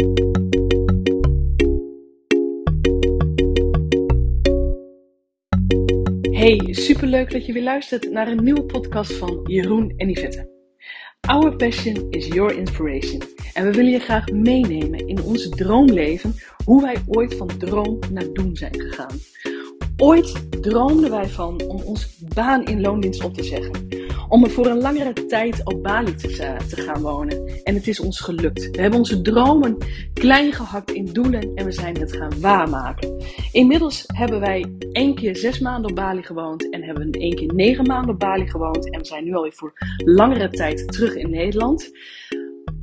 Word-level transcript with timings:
Hey, 0.00 0.06
superleuk 6.70 7.30
dat 7.30 7.46
je 7.46 7.52
weer 7.52 7.62
luistert 7.62 8.10
naar 8.10 8.28
een 8.28 8.44
nieuwe 8.44 8.64
podcast 8.64 9.12
van 9.12 9.40
Jeroen 9.44 9.92
en 9.96 10.10
Yvette. 10.10 10.48
Our 11.20 11.56
passion 11.56 12.06
is 12.10 12.26
your 12.26 12.56
inspiration. 12.56 13.22
En 13.52 13.64
we 13.64 13.72
willen 13.72 13.90
je 13.90 13.98
graag 13.98 14.28
meenemen 14.28 15.08
in 15.08 15.22
ons 15.22 15.48
droomleven, 15.48 16.34
hoe 16.64 16.82
wij 16.82 16.96
ooit 17.06 17.34
van 17.34 17.58
droom 17.58 17.98
naar 18.12 18.32
doen 18.32 18.56
zijn 18.56 18.80
gegaan. 18.80 19.18
Ooit 19.96 20.62
droomden 20.62 21.10
wij 21.10 21.28
van 21.28 21.62
om 21.62 21.82
ons 21.82 22.18
baan 22.34 22.64
in 22.64 22.80
loondienst 22.80 23.24
op 23.24 23.34
te 23.34 23.44
zeggen. 23.44 23.99
Om 24.30 24.44
er 24.44 24.50
voor 24.50 24.66
een 24.66 24.80
langere 24.80 25.26
tijd 25.26 25.60
op 25.64 25.82
Bali 25.82 26.14
te, 26.14 26.42
eh, 26.42 26.56
te 26.56 26.80
gaan 26.80 27.02
wonen. 27.02 27.62
En 27.64 27.74
het 27.74 27.88
is 27.88 28.00
ons 28.00 28.20
gelukt. 28.20 28.70
We 28.70 28.80
hebben 28.80 28.98
onze 28.98 29.22
dromen 29.22 29.76
klein 30.14 30.52
gehakt 30.52 30.90
in 30.90 31.04
doelen 31.04 31.54
en 31.54 31.64
we 31.64 31.72
zijn 31.72 31.98
het 31.98 32.16
gaan 32.16 32.40
waarmaken. 32.40 33.24
Inmiddels 33.52 34.04
hebben 34.06 34.40
wij 34.40 34.64
één 34.92 35.14
keer 35.14 35.36
zes 35.36 35.58
maanden 35.58 35.90
op 35.90 35.96
Bali 35.96 36.22
gewoond 36.22 36.70
en 36.70 36.82
hebben 36.82 37.10
we 37.10 37.18
één 37.18 37.34
keer 37.34 37.54
negen 37.54 37.86
maanden 37.86 38.10
op 38.10 38.18
Bali 38.18 38.48
gewoond. 38.48 38.90
En 38.90 38.98
we 38.98 39.06
zijn 39.06 39.24
nu 39.24 39.34
alweer 39.34 39.52
voor 39.52 39.72
langere 40.04 40.50
tijd 40.50 40.92
terug 40.92 41.14
in 41.14 41.30
Nederland. 41.30 41.90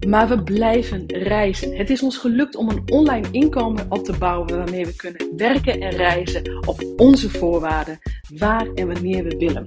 Maar 0.08 0.27
we 0.27 0.44
blijven 0.44 1.04
reizen. 1.08 1.77
Het 1.77 1.90
is 1.90 2.04
ons 2.04 2.18
gelukt 2.18 2.55
om 2.55 2.70
een 2.70 2.84
online 2.91 3.27
inkomen 3.32 3.86
op 3.90 4.04
te 4.04 4.18
bouwen 4.18 4.58
waarmee 4.58 4.86
we 4.86 4.96
kunnen 4.96 5.27
werken 5.36 5.82
en 5.82 5.91
reizen 5.91 6.68
op 6.68 6.84
onze 6.98 7.30
voorwaarden, 7.30 8.00
waar 8.38 8.68
en 8.74 8.88
wanneer 8.88 9.24
we 9.24 9.38
willen. 9.38 9.64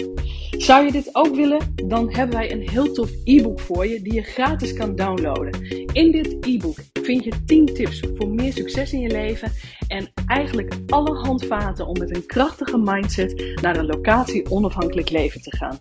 Zou 0.61 0.85
je 0.85 0.93
dit 0.93 1.09
ook 1.13 1.35
willen? 1.35 1.75
Dan 1.75 2.15
hebben 2.15 2.37
wij 2.37 2.53
een 2.53 2.69
heel 2.69 2.93
tof 2.93 3.11
e-book 3.25 3.61
voor 3.61 3.87
je 3.87 4.03
die 4.03 4.13
je 4.13 4.23
gratis 4.23 4.75
kan 4.75 4.97
downloaden. 4.97 5.61
In 5.93 6.13
dit 6.13 6.37
e-book 6.41 6.77
vind 7.03 7.25
je 7.25 7.45
10 7.45 7.67
tips 7.67 8.03
voor 8.15 8.29
meer 8.29 8.53
succes 8.53 8.93
in 8.93 9.01
je 9.01 9.11
leven 9.11 9.53
en 9.89 10.13
eigenlijk 10.27 10.75
alle 10.87 11.15
handvaten 11.15 11.87
om 11.87 11.99
met 11.99 12.17
een 12.17 12.27
krachtige 12.27 12.79
mindset 12.79 13.61
naar 13.63 13.77
een 13.77 13.87
locatie 13.87 14.51
onafhankelijk 14.51 15.11
leven 15.11 15.43
te 15.43 15.57
gaan. 15.57 15.79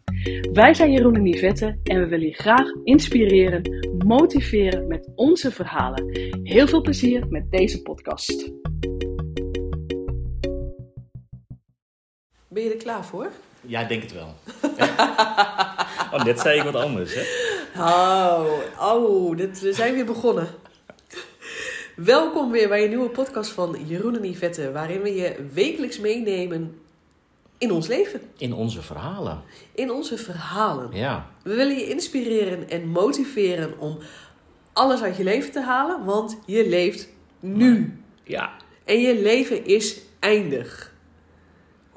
Wij 0.54 0.74
zijn 0.74 0.92
Jeroen 0.92 1.16
en 1.16 1.26
Yvette 1.26 1.80
en 1.84 2.00
we 2.00 2.08
willen 2.08 2.28
je 2.28 2.34
graag 2.34 2.68
inspireren, 2.84 3.92
motiveren 4.06 4.88
met 4.88 5.10
onze 5.16 5.52
verhalen. 5.52 6.18
Heel 6.44 6.68
veel 6.68 6.82
plezier 6.82 7.28
met 7.30 7.52
deze 7.52 7.82
podcast. 7.82 8.52
Ben 12.48 12.64
je 12.64 12.70
er 12.70 12.78
klaar 12.78 13.06
voor? 13.06 13.32
Ja, 13.62 13.80
ik 13.80 13.88
denk 13.88 14.02
het 14.02 14.14
wel. 14.14 14.36
oh, 16.14 16.24
net 16.24 16.40
zei 16.40 16.58
ik 16.58 16.64
wat 16.64 16.76
anders, 16.76 17.14
hè? 17.14 17.24
Oh, 17.78 18.46
oh 18.80 19.38
dit, 19.38 19.62
we 19.62 19.74
zijn 19.74 19.94
weer 19.94 20.06
begonnen. 20.06 20.48
Welkom 21.96 22.52
weer 22.52 22.68
bij 22.68 22.84
een 22.84 22.90
nieuwe 22.90 23.10
podcast 23.10 23.52
van 23.52 23.78
Jeroen 23.86 24.16
en 24.16 24.30
Yvette, 24.30 24.72
waarin 24.72 25.02
we 25.02 25.16
je 25.16 25.48
wekelijks 25.54 26.00
meenemen 26.00 26.82
in 27.58 27.72
ons 27.72 27.88
leven. 27.88 28.22
In 28.38 28.54
onze 28.54 28.82
verhalen. 28.82 29.42
In 29.76 29.92
onze 29.92 30.18
verhalen. 30.18 30.90
Ja. 30.92 31.30
We 31.44 31.56
willen 31.56 31.76
je 31.76 31.88
inspireren 31.88 32.70
en 32.70 32.88
motiveren 32.88 33.80
om 33.80 33.98
alles 34.74 35.02
uit 35.02 35.18
je 35.18 35.24
leven 35.24 35.52
te 35.52 35.62
halen, 35.62 36.06
want 36.06 36.38
je 36.46 36.70
leeft 36.70 37.10
nu. 37.40 38.00
Ja. 38.24 38.52
En 38.84 39.00
je 39.00 39.22
leven 39.22 39.66
is 39.66 40.02
eindig. 40.20 40.94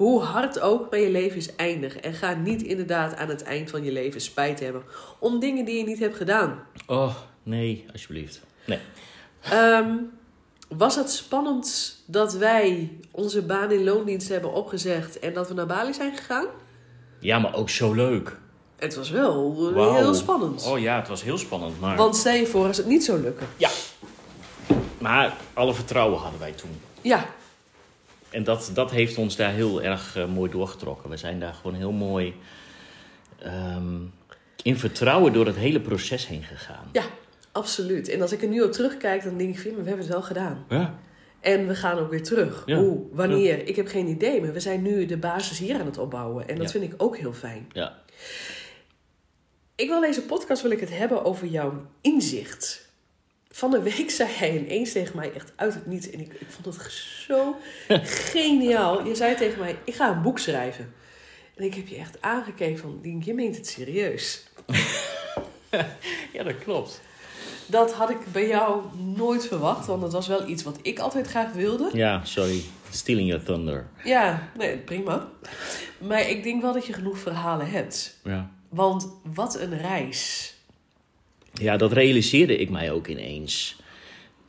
Hoe 0.03 0.21
hard 0.21 0.59
ook, 0.59 0.89
maar 0.89 0.99
je 0.99 1.09
leven 1.09 1.37
is 1.37 1.55
eindig. 1.55 1.97
En 1.97 2.13
ga 2.13 2.33
niet 2.33 2.61
inderdaad 2.61 3.15
aan 3.15 3.27
het 3.29 3.43
eind 3.43 3.69
van 3.69 3.83
je 3.83 3.91
leven 3.91 4.21
spijt 4.21 4.59
hebben 4.59 4.83
om 5.19 5.39
dingen 5.39 5.65
die 5.65 5.77
je 5.77 5.83
niet 5.83 5.99
hebt 5.99 6.15
gedaan. 6.15 6.63
Oh, 6.87 7.15
nee, 7.43 7.85
alsjeblieft. 7.91 8.41
Nee. 8.65 8.79
Ehm, 9.41 9.95
was 10.67 10.95
het 10.95 11.11
spannend 11.11 11.95
dat 12.05 12.33
wij 12.33 12.91
onze 13.11 13.41
baan 13.41 13.71
in 13.71 13.83
loondienst 13.83 14.29
hebben 14.29 14.53
opgezegd 14.53 15.19
en 15.19 15.33
dat 15.33 15.47
we 15.47 15.53
naar 15.53 15.65
Bali 15.65 15.93
zijn 15.93 16.15
gegaan? 16.17 16.45
Ja, 17.19 17.39
maar 17.39 17.55
ook 17.55 17.69
zo 17.69 17.93
leuk. 17.93 18.37
Het 18.75 18.95
was 18.95 19.09
wel 19.09 19.57
heel 19.95 20.13
spannend. 20.13 20.65
Oh 20.65 20.79
ja, 20.79 20.95
het 20.95 21.07
was 21.07 21.23
heel 21.23 21.37
spannend. 21.37 21.79
Maar, 21.79 21.97
Want 21.97 22.15
stel 22.15 22.33
je 22.33 22.47
voor 22.47 22.67
als 22.67 22.77
het 22.77 22.85
niet 22.85 23.03
zou 23.03 23.21
lukken. 23.21 23.47
ja. 23.57 23.69
Maar 24.99 25.33
alle 25.53 25.73
vertrouwen 25.73 26.19
hadden 26.19 26.39
wij 26.39 26.51
toen. 26.51 26.81
Ja, 27.01 27.25
En 28.33 28.43
dat, 28.43 28.71
dat 28.73 28.91
heeft 28.91 29.17
ons 29.17 29.35
daar 29.35 29.51
heel 29.51 29.81
erg 29.81 30.15
eh, 30.15 30.25
mooi 30.27 30.51
doorgetrokken. 30.51 31.09
We 31.09 31.17
zijn 31.17 31.39
daar 31.39 31.53
gewoon 31.53 31.75
heel 31.75 31.91
mooi 31.91 32.33
ehm, 33.39 33.99
in 34.63 34.77
vertrouwen 34.77 35.33
door 35.33 35.45
het 35.45 35.55
hele 35.55 35.81
proces 35.81 36.27
heen 36.27 36.43
gegaan. 36.43 36.89
ja, 36.91 37.03
absoluut. 37.51 38.09
En 38.09 38.21
als 38.21 38.31
ik 38.31 38.41
er 38.41 38.47
nu 38.47 38.61
op 38.61 38.71
terugkijk, 38.71 39.23
dan 39.23 39.37
denk 39.37 39.49
ik, 39.49 39.59
"Vind, 39.59 39.73
maar 39.75 39.83
we 39.83 39.89
hebben 39.89 40.05
het 40.05 40.15
wel 40.15 40.23
gedaan. 40.25 40.65
Ja. 40.69 40.99
En 41.39 41.67
we 41.67 41.75
gaan 41.75 41.97
ook 41.99 42.09
weer 42.09 42.23
terug. 42.23 42.63
Ja. 42.65 42.77
Hoe, 42.77 43.01
wanneer, 43.11 43.67
ik 43.67 43.75
heb 43.75 43.87
geen 43.87 44.07
idee. 44.07 44.41
Maar 44.41 44.53
we 44.53 44.59
zijn 44.59 44.81
nu 44.81 45.05
de 45.05 45.17
basis 45.17 45.57
hier 45.59 45.79
aan 45.79 45.85
het 45.85 45.97
opbouwen. 45.97 46.47
En 46.47 46.57
dat 46.57 46.71
vind 46.71 46.83
ik 46.83 46.93
ook 46.97 47.17
heel 47.17 47.33
fijn. 47.33 47.69
Ja. 47.71 48.01
Ik 49.75 49.87
wil 49.87 50.01
deze 50.01 50.21
podcast 50.21 50.61
wil 50.61 50.71
ik 50.71 50.79
het 50.79 50.97
hebben 50.97 51.25
over 51.25 51.47
jouw 51.47 51.85
inzicht. 52.01 52.89
Van 53.55 53.71
de 53.71 53.81
week 53.81 54.11
zei 54.11 54.29
hij 54.31 54.57
ineens 54.57 54.91
tegen 54.91 55.15
mij 55.15 55.33
echt 55.33 55.51
uit 55.55 55.73
het 55.73 55.85
niets. 55.85 56.09
En 56.09 56.19
ik, 56.19 56.33
ik 56.33 56.47
vond 56.49 56.75
het 56.75 56.91
zo 57.27 57.55
geniaal. 58.31 59.05
Je 59.05 59.15
zei 59.15 59.35
tegen 59.35 59.59
mij, 59.59 59.77
ik 59.83 59.95
ga 59.95 60.11
een 60.11 60.21
boek 60.21 60.39
schrijven. 60.39 60.93
En 61.55 61.63
ik 61.63 61.73
heb 61.73 61.87
je 61.87 61.95
echt 61.95 62.21
aangekeken 62.21 62.77
van, 62.77 63.19
je 63.23 63.33
meent 63.33 63.55
het 63.55 63.67
serieus. 63.67 64.43
ja, 66.33 66.43
dat 66.43 66.57
klopt. 66.63 67.01
Dat 67.65 67.93
had 67.93 68.09
ik 68.09 68.17
bij 68.31 68.47
jou 68.47 68.83
nooit 69.15 69.47
verwacht. 69.47 69.85
Want 69.85 70.01
het 70.01 70.11
was 70.11 70.27
wel 70.27 70.47
iets 70.47 70.63
wat 70.63 70.79
ik 70.81 70.99
altijd 70.99 71.27
graag 71.27 71.51
wilde. 71.51 71.89
Ja, 71.93 72.25
sorry. 72.25 72.61
Stealing 72.89 73.27
your 73.27 73.43
thunder. 73.43 73.87
Ja, 74.03 74.49
nee, 74.57 74.77
prima. 74.77 75.27
Maar 75.97 76.29
ik 76.29 76.43
denk 76.43 76.61
wel 76.61 76.73
dat 76.73 76.85
je 76.85 76.93
genoeg 76.93 77.17
verhalen 77.17 77.69
hebt. 77.69 78.19
Ja. 78.23 78.49
Want 78.69 79.07
wat 79.33 79.59
een 79.59 79.77
reis. 79.77 80.52
Ja, 81.53 81.77
dat 81.77 81.91
realiseerde 81.93 82.57
ik 82.57 82.69
mij 82.69 82.91
ook 82.91 83.07
ineens. 83.07 83.75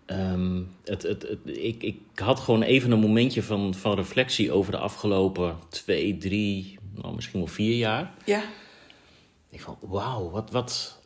Ehm, 0.06 0.60
het, 0.84 1.02
het, 1.02 1.22
het, 1.22 1.38
ik, 1.44 1.82
ik 1.82 1.96
had 2.14 2.40
gewoon 2.40 2.62
even 2.62 2.90
een 2.90 2.98
momentje 2.98 3.42
van, 3.42 3.74
van 3.74 3.94
reflectie 3.94 4.52
over 4.52 4.72
de 4.72 4.78
afgelopen 4.78 5.56
twee, 5.68 6.16
drie, 6.16 6.78
nou, 7.02 7.14
misschien 7.14 7.38
wel 7.38 7.48
vier 7.48 7.76
jaar. 7.76 8.12
Ja, 8.24 8.42
Ik 9.50 9.60
van, 9.60 9.78
wauw, 9.80 10.30
wat, 10.30 10.50
wat, 10.50 10.98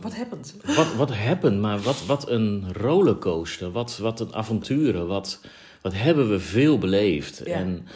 wat 0.00 0.14
happened? 0.16 0.54
wat, 0.76 0.94
wat 0.94 1.14
happened, 1.14 1.60
maar 1.60 1.80
wat, 1.80 2.06
wat 2.06 2.28
een 2.30 2.72
rollercoaster, 2.72 3.70
wat, 3.70 3.98
wat 3.98 4.20
een 4.20 4.34
avonturen, 4.34 5.06
wat, 5.06 5.40
wat 5.82 5.92
hebben 5.94 6.30
we 6.30 6.40
veel 6.40 6.78
beleefd 6.78 7.42
Ja. 7.44 7.54
en 7.54 7.86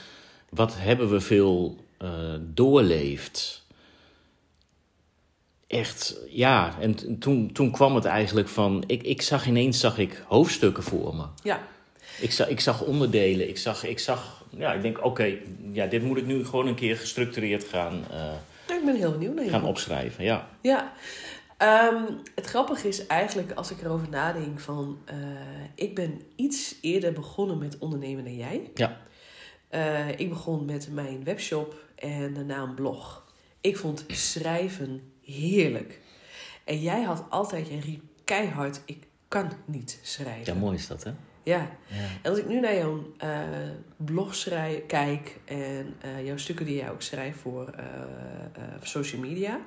wat 0.48 0.74
hebben 0.78 1.10
we 1.10 1.20
veel 1.20 1.76
eh, 1.98 2.10
doorleefd. 2.40 3.66
Echt, 5.68 6.16
ja, 6.28 6.74
en 6.80 7.18
toen, 7.18 7.52
toen 7.52 7.70
kwam 7.70 7.94
het 7.94 8.04
eigenlijk 8.04 8.48
van, 8.48 8.84
ik, 8.86 9.02
ik 9.02 9.22
zag 9.22 9.46
ineens 9.46 9.80
zag 9.80 9.98
ik 9.98 10.24
hoofdstukken 10.26 10.82
voor 10.82 11.14
me. 11.14 11.24
Ja, 11.42 11.60
Ik 12.20 12.32
zag, 12.32 12.48
ik 12.48 12.60
zag 12.60 12.82
onderdelen, 12.82 13.48
ik 13.48 13.58
zag, 13.58 13.84
ik 13.84 13.98
zag, 13.98 14.44
ja, 14.50 14.72
ik 14.72 14.82
denk, 14.82 15.04
oké, 15.04 15.36
ja, 15.72 15.86
dit 15.86 16.02
moet 16.02 16.18
ik 16.18 16.26
nu 16.26 16.44
gewoon 16.44 16.66
een 16.66 16.74
keer 16.74 16.96
gestructureerd 16.96 17.64
gaan, 17.64 18.04
nou, 18.68 18.80
ik 18.80 18.84
ben 18.84 18.96
heel 18.96 19.12
benieuwd 19.12 19.34
naar 19.34 19.44
je. 19.44 19.50
gaan 19.50 19.64
opschrijven, 19.64 20.24
ja. 20.24 20.48
Ja, 20.62 20.92
Ehm, 21.56 22.02
het 22.34 22.46
grappige 22.46 22.88
is 22.88 23.06
eigenlijk 23.06 23.52
als 23.52 23.70
ik 23.70 23.82
erover 23.82 24.08
nadenk 24.08 24.60
van... 24.60 24.98
eh, 25.04 25.16
ik 25.74 25.94
ben 25.94 26.20
iets 26.36 26.74
eerder 26.80 27.12
begonnen 27.12 27.58
met 27.58 27.78
ondernemen 27.78 28.24
dan 28.24 28.36
jij. 28.36 28.70
Ja, 28.74 29.00
Eh, 29.68 30.08
ik 30.18 30.28
begon 30.28 30.64
met 30.64 30.88
mijn 30.92 31.24
webshop 31.24 31.74
en 31.94 32.34
daarna 32.34 32.62
een 32.62 32.74
blog. 32.74 33.24
Ik 33.60 33.76
vond 33.76 34.04
schrijven 34.08 35.12
heerlijk. 35.32 35.98
En 36.64 36.80
jij 36.80 37.02
had 37.02 37.24
altijd, 37.28 37.68
jij 37.68 37.78
riep 37.78 38.02
keihard, 38.24 38.80
ik 38.84 39.02
kan 39.28 39.52
niet 39.64 39.98
schrijven. 40.02 40.54
ja 40.54 40.60
mooi 40.60 40.76
is 40.76 40.86
dat, 40.86 41.04
hè? 41.04 41.10
Ja. 41.42 41.70
Ja. 41.86 41.96
En 42.22 42.30
als 42.30 42.38
ik 42.38 42.48
nu 42.48 42.60
naar 42.60 42.74
jouw 42.74 43.12
eh, 43.18 43.38
blog 43.96 44.34
schrijf, 44.34 44.86
kijk 44.86 45.36
en 45.44 45.94
eh, 46.00 46.26
jouw 46.26 46.36
stukken 46.36 46.66
die 46.66 46.76
jij 46.76 46.90
ook 46.90 47.02
schrijft 47.02 47.38
voor 47.38 47.68
eh, 47.76 47.84
social 48.82 49.20
media. 49.20 49.60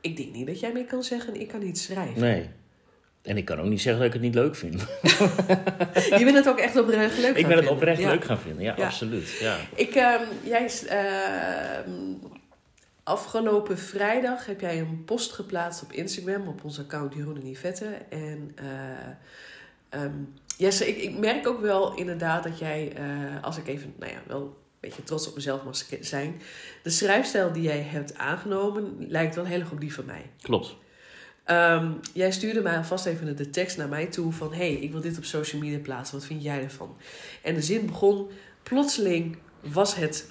Ik 0.00 0.16
denk 0.16 0.32
niet 0.32 0.46
dat 0.46 0.60
jij 0.60 0.72
meer 0.72 0.84
kan 0.84 1.02
zeggen, 1.02 1.40
ik 1.40 1.48
kan 1.48 1.60
niet 1.60 1.78
schrijven. 1.78 2.20
Nee. 2.20 2.48
En 3.22 3.36
ik 3.36 3.44
kan 3.44 3.58
ook 3.60 3.68
niet 3.68 3.80
zeggen 3.80 4.02
dat 4.02 4.14
ik 4.14 4.20
het 4.20 4.22
niet 4.22 4.34
leuk 4.34 4.56
vind. 4.56 4.80
Je 6.18 6.20
bent 6.24 6.36
het 6.36 6.48
ook 6.48 6.58
echt 6.58 6.76
oprecht 6.76 7.18
leuk 7.18 7.36
ik 7.36 7.46
ben 7.46 7.56
het 7.56 7.58
vinden. 7.58 7.70
oprecht 7.74 8.00
Ja. 8.00 8.08
leuk 8.10 8.24
gaan 8.24 8.38
vinden, 8.38 8.62
ja, 8.62 8.74
Ja. 8.76 8.84
absoluut. 8.84 9.36
Ja. 9.40 9.56
Ik, 9.74 9.94
ehm, 9.94 10.22
jij, 10.44 10.64
is, 10.64 10.84
ehm, 10.86 11.90
afgelopen 13.04 13.78
vrijdag 13.78 14.46
heb 14.46 14.60
jij 14.60 14.80
een 14.80 15.04
post 15.04 15.32
geplaatst 15.32 15.82
op 15.82 15.92
Instagram, 15.92 16.48
op 16.48 16.64
ons 16.64 16.78
account 16.78 17.14
Jeroen 17.14 17.36
en 17.36 17.50
Yvette. 17.50 17.86
En 18.08 18.52
eh, 18.54 20.00
ehm, 20.00 20.14
Jesse, 20.56 20.88
ik, 20.88 20.96
ik 20.96 21.18
merk 21.18 21.48
ook 21.48 21.60
wel 21.60 21.94
inderdaad 21.94 22.42
dat 22.42 22.58
jij, 22.58 22.92
eh, 22.96 23.42
als 23.42 23.56
ik 23.56 23.66
even, 23.66 23.94
nou 23.98 24.12
ja, 24.12 24.18
wel 24.26 24.40
een 24.40 24.50
beetje 24.80 25.02
trots 25.02 25.28
op 25.28 25.34
mezelf 25.34 25.64
mag 25.64 25.84
zijn. 26.00 26.40
De 26.82 26.90
schrijfstijl 26.90 27.52
die 27.52 27.62
jij 27.62 27.80
hebt 27.80 28.16
aangenomen 28.16 28.96
lijkt 29.08 29.34
wel 29.34 29.44
heel 29.44 29.60
erg 29.60 29.72
op 29.72 29.80
die 29.80 29.94
van 29.94 30.04
mij. 30.04 30.30
Klopt. 30.40 30.76
Ehm, 31.44 31.92
jij 32.12 32.32
stuurde 32.32 32.60
mij 32.60 32.76
alvast 32.76 33.06
even 33.06 33.36
de 33.36 33.50
tekst 33.50 33.76
naar 33.76 33.88
mij 33.88 34.06
toe 34.06 34.32
van... 34.32 34.52
hey, 34.52 34.72
ik 34.72 34.92
wil 34.92 35.00
dit 35.00 35.16
op 35.16 35.24
social 35.24 35.60
media 35.62 35.78
plaatsen, 35.78 36.18
wat 36.18 36.26
vind 36.26 36.42
jij 36.42 36.62
ervan? 36.62 36.96
En 37.42 37.54
de 37.54 37.62
zin 37.62 37.86
begon, 37.86 38.30
plotseling 38.62 39.36
was 39.60 39.94
het, 39.94 40.30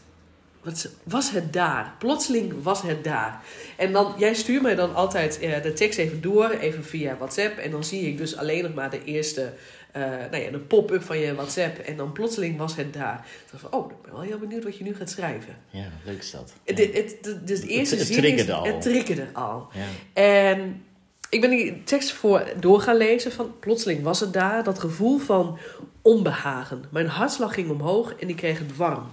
wat, 0.63 0.89
was 1.03 1.31
het 1.31 1.53
daar. 1.53 1.93
Plotseling 1.99 2.53
was 2.63 2.81
het 2.81 3.03
daar. 3.03 3.41
En 3.77 3.91
dan, 3.91 4.13
jij 4.17 4.33
stuurt 4.33 4.61
mij 4.61 4.75
dan 4.75 4.95
altijd 4.95 5.39
eh, 5.39 5.61
de 5.63 5.73
tekst 5.73 5.99
even 5.99 6.21
door, 6.21 6.49
even 6.49 6.83
via 6.85 7.15
WhatsApp. 7.17 7.57
En 7.57 7.71
dan 7.71 7.83
zie 7.83 8.07
ik 8.07 8.17
dus 8.17 8.37
alleen 8.37 8.63
nog 8.63 8.73
maar 8.73 8.89
de 8.89 9.03
eerste... 9.03 9.53
eh, 9.91 10.01
nou 10.31 10.37
ja, 10.43 10.51
de 10.51 10.59
pop-up 10.59 11.03
van 11.03 11.17
je 11.19 11.35
WhatsApp. 11.35 11.77
En 11.77 11.97
dan 11.97 12.11
plotseling 12.11 12.57
was 12.57 12.75
het 12.75 12.93
daar. 12.93 13.25
Ik 13.51 13.59
van, 13.59 13.73
oh, 13.73 13.91
ik 13.91 14.01
ben 14.01 14.11
wel 14.11 14.21
heel 14.21 14.37
benieuwd 14.37 14.63
wat 14.63 14.77
je 14.77 14.83
nu 14.83 14.95
gaat 14.95 15.09
schrijven. 15.09 15.55
Ja, 15.69 15.85
leuk 16.05 16.17
is 16.19 16.31
dat. 16.31 16.53
Het, 16.63 16.77
het, 16.79 16.93
het- 17.21 17.47
dus 17.47 17.61
de 17.61 17.67
eerste 17.67 17.95
het 17.95 18.07
zin 18.07 18.17
triggerde 18.17 18.51
is, 18.51 18.57
al. 18.57 18.65
Het 18.65 18.81
triggerde 18.81 19.27
al. 19.33 19.67
Ja. 19.73 20.21
En 20.21 20.83
ik 21.29 21.41
ben 21.41 21.49
die 21.49 21.83
tekst 21.83 22.11
voor 22.11 22.43
door 22.59 22.81
gaan 22.81 22.97
lezen 22.97 23.31
van 23.31 23.53
plotseling 23.59 24.03
was 24.03 24.19
het 24.19 24.33
daar 24.33 24.63
dat 24.63 24.79
gevoel 24.79 25.17
van 25.19 25.57
onbehagen. 26.01 26.83
Mijn 26.89 27.07
hartslag 27.07 27.53
ging 27.53 27.69
omhoog 27.69 28.13
en 28.15 28.29
ik 28.29 28.35
kreeg 28.35 28.59
het 28.59 28.75
warm. 28.77 29.03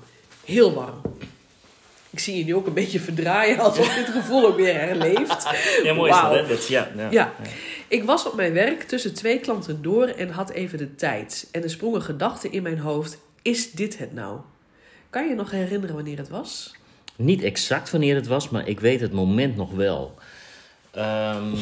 Heel 0.45 0.73
warm. 0.75 1.01
Ik 2.11 2.19
zie 2.19 2.37
je 2.37 2.45
nu 2.45 2.55
ook 2.55 2.67
een 2.67 2.75
beetje 2.75 3.01
verdraaien 3.01 3.59
alsof 3.59 3.95
dit 3.95 4.09
gevoel 4.09 4.47
ook 4.47 4.57
weer 4.57 4.75
herleeft. 4.75 5.49
Ja, 5.83 5.95
mooi 5.95 6.11
is 6.11 6.17
Wauw. 6.17 6.33
dat, 6.33 6.41
hè? 6.41 6.49
Dat, 6.49 6.67
ja, 6.67 6.89
ja. 6.97 7.09
Ja. 7.11 7.33
Ik 7.89 8.05
was 8.05 8.27
op 8.27 8.35
mijn 8.35 8.53
werk 8.53 8.83
tussen 8.83 9.15
twee 9.15 9.39
klanten 9.39 9.83
door 9.83 10.07
en 10.07 10.31
had 10.31 10.51
even 10.51 10.79
de 10.79 10.95
tijd. 10.95 11.49
En 11.53 11.63
er 11.63 11.71
sprong 11.71 11.95
een 11.95 12.03
gedachte 12.03 12.51
in 12.51 12.63
mijn 12.63 12.79
hoofd. 12.79 13.19
Is 13.43 13.73
dit 13.73 13.99
het 13.99 14.13
nou? 14.13 14.41
Kan 15.11 15.23
je 15.23 15.29
je 15.29 15.35
nog 15.35 15.51
herinneren 15.51 15.95
wanneer 15.95 16.19
het 16.19 16.29
was? 16.29 16.75
Niet 17.17 17.43
exact 17.43 17.91
wanneer 17.91 18.15
het 18.15 18.27
was, 18.27 18.49
maar 18.49 18.69
ik 18.69 18.81
weet 18.81 19.01
het 19.01 19.13
moment 19.13 19.57
nog 19.57 19.71
wel. 19.71 20.15
Ehm, 20.91 21.55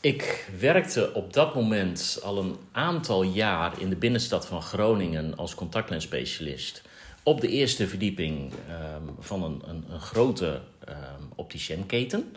ik 0.00 0.48
werkte 0.58 1.14
op 1.14 1.32
dat 1.32 1.54
moment 1.54 2.18
al 2.22 2.38
een 2.38 2.56
aantal 2.72 3.22
jaar 3.22 3.80
in 3.80 3.88
de 3.88 3.96
binnenstad 3.96 4.46
van 4.46 4.62
Groningen 4.62 5.36
als 5.36 5.54
contactlensspecialist. 5.54 6.82
Op 7.22 7.40
de 7.40 7.48
eerste 7.48 7.88
verdieping 7.88 8.52
ehm, 8.68 9.02
van 9.18 9.42
een, 9.42 9.62
een, 9.66 9.84
een 9.90 10.00
grote 10.00 10.60
ehm 10.84 11.20
opticienketen. 11.40 12.32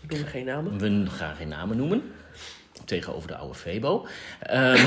Ik 0.00 0.10
noem 0.10 0.24
geen 0.24 0.44
namen. 0.44 0.78
We 0.78 1.10
gaan 1.10 1.36
geen 1.36 1.48
namen 1.48 1.76
noemen. 1.76 2.12
Tegenover 2.84 3.28
de 3.28 3.36
oude 3.36 3.54
Febo. 3.54 4.06
Ehm, 4.40 4.86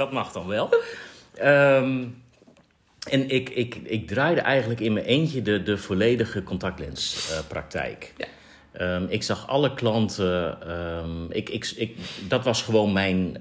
dat 0.00 0.12
mag 0.12 0.32
dan 0.32 0.46
wel. 0.46 0.70
En 3.10 3.28
ik, 3.28 3.48
ik, 3.48 3.74
ik 3.74 4.08
draaide 4.08 4.40
eigenlijk 4.40 4.80
in 4.80 4.92
mijn 4.92 5.06
eentje 5.06 5.42
de, 5.42 5.62
de 5.62 5.78
volledige 5.78 6.42
contactlenspraktijk. 6.42 8.14
Ja. 8.16 8.26
Ehm, 8.72 9.06
ik 9.08 9.22
zag 9.22 9.48
alle 9.48 9.74
klanten. 9.74 10.58
ik, 11.30 11.48
ik, 11.48 11.72
ik, 11.76 11.96
dat 12.28 12.44
was 12.44 12.62
gewoon 12.62 12.92
mijn, 12.92 13.36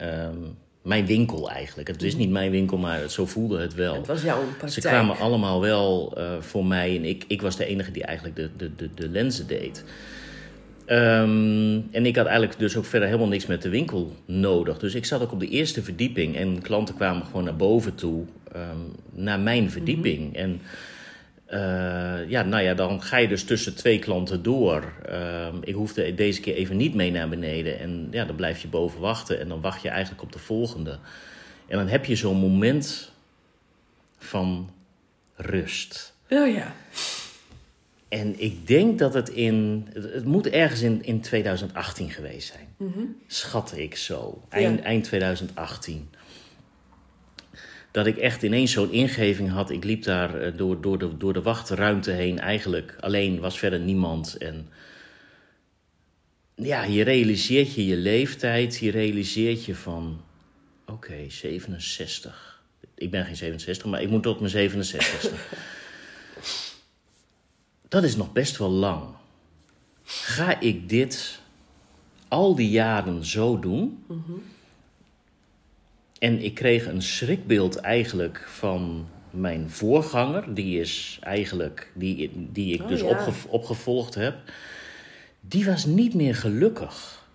mijn 0.82 1.06
winkel 1.06 1.50
eigenlijk. 1.50 1.88
Het 1.88 2.04
is 2.04 2.16
niet 2.16 2.30
mijn 2.30 2.52
winkel, 2.52 2.78
maar 2.78 3.10
zo 3.10 3.26
voelde 3.26 3.60
het 3.60 3.74
wel. 3.74 3.94
Het 3.94 4.08
was 4.08 4.22
jouw 4.22 4.44
praktijk. 4.44 4.72
Ze 4.72 4.80
kwamen 4.82 5.18
allemaal 5.18 5.62
wel 5.62 6.14
eh, 6.18 6.32
voor 6.40 6.66
mij 6.66 6.96
en 6.96 7.06
ik, 7.06 7.24
ik 7.28 7.42
was 7.42 7.58
de 7.58 7.66
enige 7.66 7.92
die 7.92 8.04
eigenlijk 8.04 8.36
de, 8.36 8.50
de, 8.58 8.76
de, 8.76 8.90
de 8.96 9.10
lenzen 9.10 9.48
deed. 9.48 9.84
Ehm, 10.86 11.80
en 11.92 12.06
ik 12.06 12.16
had 12.16 12.26
eigenlijk 12.26 12.60
dus 12.60 12.78
ook 12.78 12.86
verder 12.86 13.08
helemaal 13.08 13.30
niks 13.30 13.46
met 13.46 13.62
de 13.62 13.70
winkel 13.70 14.16
nodig. 14.26 14.80
Dus 14.80 14.96
ik 14.96 15.06
zat 15.06 15.22
ook 15.22 15.32
op 15.32 15.40
de 15.40 15.48
eerste 15.48 15.84
verdieping 15.84 16.36
en 16.36 16.62
klanten 16.62 16.96
kwamen 16.96 17.26
gewoon 17.26 17.44
naar 17.44 17.56
boven 17.56 17.96
toe, 17.96 18.24
ehm, 18.52 18.78
naar 19.12 19.40
mijn 19.40 19.72
verdieping. 19.72 20.36
En 20.36 20.62
eh, 21.52 22.30
ja, 22.30 22.44
nou 22.44 22.64
ja, 22.64 22.74
dan 22.74 23.02
ga 23.02 23.18
je 23.18 23.28
dus 23.28 23.44
tussen 23.44 23.76
twee 23.76 24.00
klanten 24.00 24.44
door. 24.44 24.94
Ehm, 25.06 25.56
ik 25.64 25.74
hoefde 25.74 26.14
deze 26.16 26.42
keer 26.42 26.56
even 26.56 26.78
niet 26.78 26.94
mee 26.96 27.12
naar 27.12 27.30
beneden. 27.30 27.80
En 27.80 28.08
ja, 28.12 28.26
dan 28.26 28.36
blijf 28.36 28.62
je 28.62 28.68
boven 28.68 29.00
wachten 29.00 29.40
en 29.40 29.48
dan 29.48 29.62
wacht 29.62 29.82
je 29.82 29.90
eigenlijk 29.90 30.22
op 30.24 30.32
de 30.32 30.40
volgende. 30.40 31.00
En 31.68 31.78
dan 31.78 31.88
heb 31.88 32.06
je 32.06 32.16
zo'n 32.16 32.38
moment 32.38 33.12
van 34.18 34.70
rust. 35.36 36.14
Oh 36.30 36.54
ja. 36.54 36.74
En 38.10 38.42
ik 38.42 38.68
denk 38.68 39.00
dat 39.00 39.14
het 39.14 39.30
in. 39.30 39.88
Het 39.94 40.26
moet 40.26 40.48
ergens 40.48 40.82
in, 40.82 41.04
in 41.04 41.22
2018 41.22 42.10
geweest 42.10 42.54
zijn. 42.54 43.16
Schatte 43.28 43.84
ik 43.84 43.96
zo. 43.96 44.42
Eind, 44.50 44.80
Ja. 44.80 44.84
eind 44.86 45.04
2018. 45.04 46.10
Dat 47.92 48.06
ik 48.06 48.18
echt 48.18 48.44
ineens 48.44 48.72
zo'n 48.72 48.92
ingeving 48.92 49.50
had. 49.50 49.70
Ik 49.70 49.84
liep 49.84 50.04
daar 50.04 50.42
eh, 50.42 50.58
door, 50.58 50.82
door, 50.82 50.98
de, 50.98 51.18
door 51.18 51.34
de 51.34 51.42
wachtruimte 51.42 52.12
heen. 52.12 52.40
Eigenlijk 52.40 52.96
alleen 53.00 53.40
was 53.40 53.60
verder 53.60 53.80
niemand. 53.80 54.36
En 54.38 54.70
ja, 56.56 56.84
je 56.84 57.04
realiseert 57.04 57.74
je 57.74 57.86
je 57.86 57.96
leeftijd. 57.96 58.78
Je 58.78 58.92
realiseert 58.92 59.66
je 59.66 59.76
van. 59.76 60.22
Oké, 60.86 61.30
67. 61.30 62.62
Ik 62.96 63.12
ben 63.12 63.26
geen 63.26 63.36
67, 63.36 63.86
maar 63.86 64.02
ik 64.02 64.10
moet 64.10 64.24
tot 64.24 64.40
mijn 64.40 64.70
67ste. 64.70 65.34
Dat 67.88 68.04
is 68.04 68.16
nog 68.16 68.32
best 68.32 68.58
wel 68.58 68.70
lang. 68.70 69.04
Ga 70.04 70.60
ik 70.60 70.90
dit 70.90 71.40
al 72.28 72.56
die 72.56 72.70
jaren 72.70 73.26
zo 73.26 73.60
doen? 73.60 74.06
En 76.22 76.44
ik 76.44 76.54
kreeg 76.54 76.86
een 76.86 77.02
schrikbeeld 77.02 77.76
eigenlijk 77.76 78.44
van 78.48 79.08
mijn 79.30 79.70
voorganger, 79.70 80.54
die 80.54 80.80
is 80.80 81.18
eigenlijk, 81.22 81.92
die, 81.96 82.32
die 82.52 82.74
ik 82.74 82.82
Oh, 82.82 82.88
dus 82.88 83.00
ja. 83.00 83.06
opge- 83.06 83.48
opgevolgd 83.48 84.16
heb. 84.16 84.36
Die 85.40 85.66
was 85.66 85.86
niet 85.86 86.14
meer 86.14 86.36
gelukkig. 86.36 87.26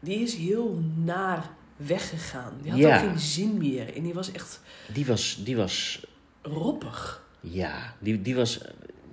Die 0.00 0.18
is 0.18 0.34
heel 0.34 0.80
naar 1.04 1.50
weggegaan. 1.76 2.52
Die 2.62 2.70
had 2.70 2.80
Ja. 2.80 2.94
ook 3.02 3.08
geen 3.08 3.18
zin 3.18 3.58
meer. 3.58 3.94
En 3.96 4.02
die 4.02 4.14
was 4.14 4.32
echt 4.32 4.60
Die 4.92 5.06
was, 5.06 5.40
die 5.44 5.56
was 5.56 6.06
roppig. 6.42 7.24
Ja, 7.40 7.94
die, 7.98 8.22
die 8.22 8.34
was. 8.34 8.60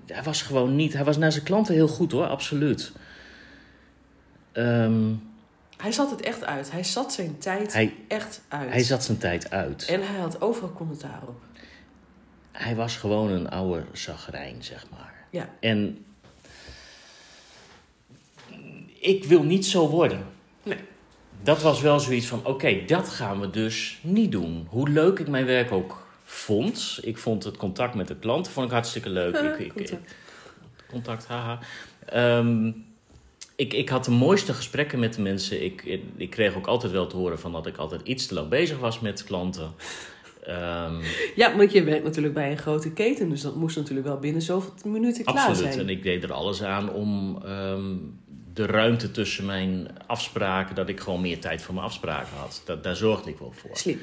Hij 0.05 0.23
was 0.23 0.41
gewoon 0.41 0.75
niet. 0.75 0.93
Hij 0.93 1.03
was 1.03 1.17
naar 1.17 1.31
zijn 1.31 1.43
klanten 1.43 1.73
heel 1.73 1.87
goed 1.87 2.11
hoor, 2.11 2.25
absoluut. 2.27 2.91
Ehm, 4.51 5.01
Hij 5.83 5.91
zat 5.91 6.09
het 6.09 6.21
echt 6.21 6.44
uit. 6.44 6.71
Hij 6.71 6.83
zat 6.83 7.13
zijn 7.13 7.38
tijd 7.38 7.74
hij, 7.74 7.94
echt 8.07 8.41
uit. 8.47 8.69
hij 8.69 8.83
zat 8.83 9.03
zijn 9.03 9.18
tijd 9.18 9.51
uit. 9.51 9.85
En 9.85 10.07
hij 10.07 10.19
had 10.19 10.41
overal 10.41 10.74
commentaar 10.74 11.21
op. 11.27 11.41
Hij 12.51 12.75
was 12.75 12.97
gewoon 12.97 13.30
een 13.30 13.50
oude 13.50 13.83
zagrijn, 13.91 14.63
zeg 14.63 14.85
maar. 14.91 15.13
Ja. 15.30 15.50
En. 15.59 16.06
Ik 19.00 19.24
wil 19.24 19.44
niet 19.44 19.65
zo 19.65 19.89
worden. 19.89 20.25
Nee. 20.63 20.78
Dat 21.42 21.61
was 21.61 21.81
wel 21.81 21.99
zoiets 21.99 22.28
van: 22.28 22.45
oké, 22.45 22.85
dat 22.85 23.09
gaan 23.09 23.40
we 23.40 23.49
dus 23.49 23.99
niet 24.02 24.31
doen. 24.31 24.68
Hoe 24.69 24.90
leuk 24.90 25.19
ik 25.19 25.28
mijn 25.28 25.45
werk 25.45 25.71
ook 25.71 26.07
vond. 26.23 26.99
Ik 27.02 27.18
vond 27.18 27.44
het 27.44 27.57
contact 27.57 27.95
met 27.95 28.07
de 28.07 28.16
klanten 28.16 28.52
vond 28.52 28.66
ik 28.66 28.71
hartstikke 28.71 29.09
leuk. 29.09 29.35
ik, 29.35 29.57
ik, 29.57 29.73
Contact. 29.73 30.16
contact, 30.87 31.25
haha. 31.25 31.59
Ehm, 32.06 32.71
ik, 33.56 33.74
ik 33.74 33.90
had 33.90 34.06
de 34.06 34.12
mooiste 34.12 34.54
gesprekken 34.54 35.00
met 35.00 35.14
de 35.14 35.22
mensen. 35.22 35.64
Ik, 35.64 36.00
ik, 36.18 36.30
kreeg 36.30 36.56
ook 36.56 36.68
altijd 36.68 36.92
wel 36.92 37.07
te 37.07 37.16
horen 37.16 37.40
van 37.40 37.52
dat 37.52 37.68
ik 37.68 37.78
altijd 37.78 38.02
iets 38.04 38.26
te 38.26 38.33
lang 38.33 38.50
bezig 38.50 38.80
was 38.80 39.00
met 39.00 39.24
klanten. 39.24 39.72
Ehm, 40.44 40.95
Ja, 41.36 41.56
want 41.57 41.72
je 41.72 41.83
werkt 41.83 42.04
natuurlijk 42.04 42.33
bij 42.33 42.52
een 42.52 42.57
grote 42.57 42.92
keten. 42.92 43.30
Dus 43.30 43.42
dat 43.42 43.56
moest 43.56 43.76
natuurlijk 43.76 44.07
wel 44.07 44.19
binnen 44.19 44.42
zoveel 44.42 44.74
minuten 44.83 45.26
klaar 45.26 45.48
absoluut. 45.48 45.74
zijn. 45.74 45.80
En 45.80 45.90
ik 45.90 46.04
deed 46.04 46.24
er 46.24 46.33
alles 46.33 46.64
aan 46.64 46.94
om 46.94 47.42
ehm, 47.45 47.95
de 48.54 48.66
ruimte 48.66 49.12
tussen 49.12 49.45
mijn 49.45 49.88
afspraken, 50.07 50.76
dat 50.76 50.90
ik 50.90 51.00
gewoon 51.00 51.22
meer 51.22 51.40
tijd 51.40 51.62
voor 51.62 51.74
mijn 51.74 51.86
afspraken 51.86 52.38
had. 52.38 52.62
Dat, 52.66 52.83
daar 52.83 52.95
zorgde 52.95 53.30
ik 53.30 53.38
wel 53.38 53.52
voor. 53.52 53.78
Slim. 53.78 54.00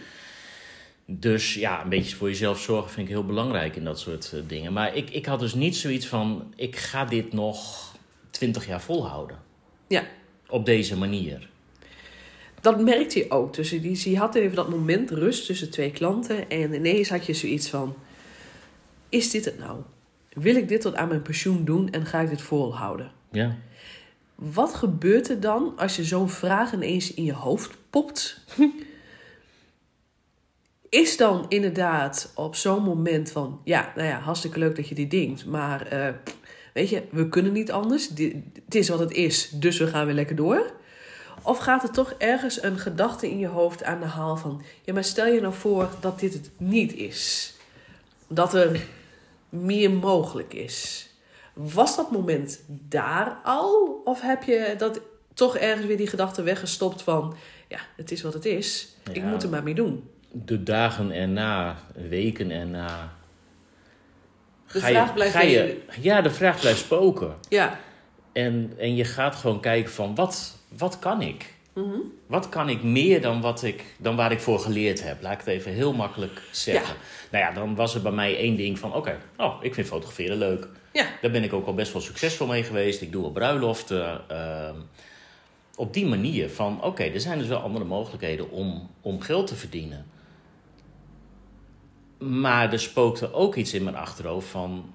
Dus 1.07 1.55
ja, 1.55 1.83
een 1.83 1.89
beetje 1.89 2.17
voor 2.17 2.29
jezelf 2.29 2.61
zorgen 2.61 2.91
vind 2.91 3.07
ik 3.09 3.13
heel 3.13 3.27
belangrijk 3.27 3.77
in 3.77 3.85
dat 3.85 3.99
soort 3.99 4.33
eh, 4.33 4.41
dingen. 4.47 4.73
Maar 4.73 4.97
ik, 4.97 5.11
ik 5.11 5.27
had 5.27 5.41
dus 5.41 5.55
niet 5.55 5.77
zoiets 5.77 6.07
van, 6.07 6.53
ik 6.57 6.77
ga 6.77 7.05
dit 7.05 7.33
nog 7.33 7.90
twintig 8.31 8.67
jaar 8.67 8.81
volhouden. 8.81 9.39
Ja. 9.87 10.05
Op 10.49 10.65
deze 10.65 10.97
manier. 10.97 11.49
Dat 12.61 12.81
merkte 12.81 13.19
je 13.19 13.31
ook. 13.31 13.55
Dus 13.55 13.71
je 13.71 14.11
je 14.11 14.19
had 14.19 14.35
even 14.35 14.57
dat 14.57 14.69
moment 14.69 15.11
rust 15.11 15.47
tussen 15.47 15.71
twee 15.71 15.91
klanten. 15.91 16.51
En 16.51 16.75
ineens 16.75 17.09
had 17.09 17.27
je 17.27 17.35
zoiets 17.35 17.69
van... 17.69 17.95
Is 19.09 19.31
dit 19.31 19.45
het 19.45 19.59
nou? 19.59 19.81
Wil 20.33 20.57
ik 20.57 20.69
dit 20.69 20.81
tot 20.81 20.95
aan 20.95 21.09
mijn 21.09 21.23
pensioen 21.23 21.65
doen 21.65 21.91
en 21.91 22.07
ga 22.07 22.21
ik 22.21 22.29
dit 22.29 22.43
volhouden? 22.43 23.13
Ja. 23.31 23.57
Wat 24.35 24.75
gebeurt 24.75 25.29
er 25.29 25.41
dan 25.41 25.73
als 25.77 25.97
je 25.97 26.05
zo'n 26.05 26.31
vraag 26.31 26.73
ineens 26.73 27.15
in 27.15 27.25
je 27.25 27.33
hoofd 27.33 27.77
popt? 27.91 28.45
Is 30.89 31.17
dan 31.17 31.45
inderdaad 31.49 32.33
op 32.35 32.55
zo'n 32.55 32.83
moment 32.83 33.31
van... 33.31 33.61
Ja, 33.65 33.93
nou 33.97 34.09
ja, 34.09 34.19
hartstikke 34.19 34.59
leuk 34.59 34.77
dat 34.77 34.89
je 34.89 34.95
dit 34.95 35.11
denkt. 35.11 35.47
Maar 35.47 35.87
eh, 35.87 36.15
weet 36.75 36.89
je, 36.89 37.03
we 37.11 37.29
kunnen 37.29 37.53
niet 37.53 37.73
anders. 37.73 38.09
Dit- 38.09 38.35
Het 38.65 38.75
is 38.75 38.89
wat 38.89 38.99
het 38.99 39.13
is, 39.13 39.51
dus 39.51 39.79
we 39.79 39.87
gaan 39.87 40.07
weer 40.07 40.15
lekker 40.15 40.37
door. 40.37 40.73
Of 41.43 41.59
gaat 41.59 41.83
er 41.83 41.91
toch 41.91 42.15
ergens 42.19 42.63
een 42.63 42.79
gedachte 42.79 43.31
in 43.31 43.39
je 43.39 43.47
hoofd 43.47 43.85
aan 43.85 44.01
de 44.01 44.07
haal 44.07 44.37
van... 44.37 44.63
Ja, 44.85 44.93
maar 44.93 45.05
stel 45.05 45.27
je 45.27 45.41
nou 45.41 45.55
voor 45.55 45.89
dat 46.01 46.21
dit 46.21 46.33
het 46.33 46.51
niet 46.57 46.95
is. 46.95 47.55
Dat 48.29 48.55
er 48.55 48.81
meer 49.49 49.91
mogelijk 49.91 50.55
is. 50.55 51.09
Was 51.53 51.97
dat 51.97 52.11
moment 52.11 52.61
daar 52.69 53.39
al? 53.45 54.01
Of 54.05 54.21
heb 54.21 54.43
je 54.43 54.75
dat 54.79 55.01
toch 55.35 55.57
ergens 55.57 55.87
weer 55.87 55.97
die 55.97 56.07
gedachte 56.07 56.43
weggestopt 56.43 57.03
van... 57.03 57.35
Ja, 57.69 57.79
het 57.97 58.11
is 58.11 58.23
wat 58.23 58.35
het 58.35 58.45
is. 58.45 58.89
Ik 59.13 59.17
Ja. 59.17 59.25
moet 59.29 59.43
er 59.43 59.49
maar 59.49 59.63
mee 59.63 59.75
doen. 59.75 60.09
De 60.33 60.63
dagen 60.63 61.11
erna, 61.13 61.77
weken 62.09 62.51
erna. 62.51 63.13
De 64.73 64.79
je- 64.79 64.85
vraag 64.85 65.15
blijft 65.15 65.35
je, 65.35 65.41
leven. 65.41 66.03
Ja, 66.03 66.21
de 66.23 66.31
vraag 66.31 66.61
blijft 66.61 66.79
spoken. 66.79 67.35
Ja. 67.49 67.79
En, 68.33 68.73
en 68.79 68.97
je 68.97 69.05
gaat 69.05 69.35
gewoon 69.37 69.61
kijken 69.61 69.93
van 69.93 70.15
wat, 70.15 70.57
wat 70.79 70.99
kan 70.99 71.23
ik? 71.23 71.55
Mhm. 71.75 71.99
Wat 72.27 72.49
kan 72.49 72.69
ik 72.69 72.83
meer 72.83 73.21
dan, 73.21 73.41
wat 73.41 73.63
ik, 73.63 73.85
dan 73.99 74.17
waar 74.17 74.33
ik 74.33 74.41
voor 74.41 74.59
geleerd 74.59 75.03
heb? 75.03 75.23
Laat 75.23 75.33
ik 75.33 75.39
het 75.39 75.47
even 75.47 75.73
heel 75.73 75.93
makkelijk 75.93 76.43
zeggen. 76.51 76.95
Nou 77.31 77.45
ja, 77.45 77.53
dan 77.53 77.75
was 77.75 77.95
er 77.95 78.03
bij 78.03 78.13
mij 78.13 78.37
één 78.37 78.57
ding 78.57 78.79
van... 78.79 78.95
Oké, 78.95 79.19
oh, 79.37 79.55
ik 79.61 79.75
vind 79.75 79.87
fotograferen 79.87 80.37
leuk. 80.37 80.69
Ja. 80.93 81.07
Daar 81.23 81.31
ben 81.31 81.45
ik 81.45 81.53
ook 81.53 81.67
al 81.67 81.75
best 81.75 81.93
wel 81.93 82.03
succesvol 82.03 82.47
mee 82.47 82.63
geweest. 82.63 83.01
Ik 83.03 83.13
doe 83.13 83.25
op 83.25 83.35
bruiloften. 83.35 84.21
ehm, 84.29 84.75
op 85.77 85.95
die 85.95 86.07
manier 86.07 86.51
van... 86.51 86.83
Oké, 86.85 87.03
er 87.03 87.21
zijn 87.21 87.39
dus 87.39 87.49
wel 87.49 87.59
andere 87.61 87.85
mogelijkheden 87.85 88.51
om, 88.51 88.91
om 89.01 89.21
geld 89.21 89.47
te 89.47 89.55
verdienen. 89.57 90.07
Maar 92.29 92.73
er 92.73 92.81
spookte 92.81 93.33
ook 93.33 93.55
iets 93.55 93.75
in 93.75 93.85
mijn 93.85 93.97
achterhoofd 93.97 94.49
van... 94.49 94.95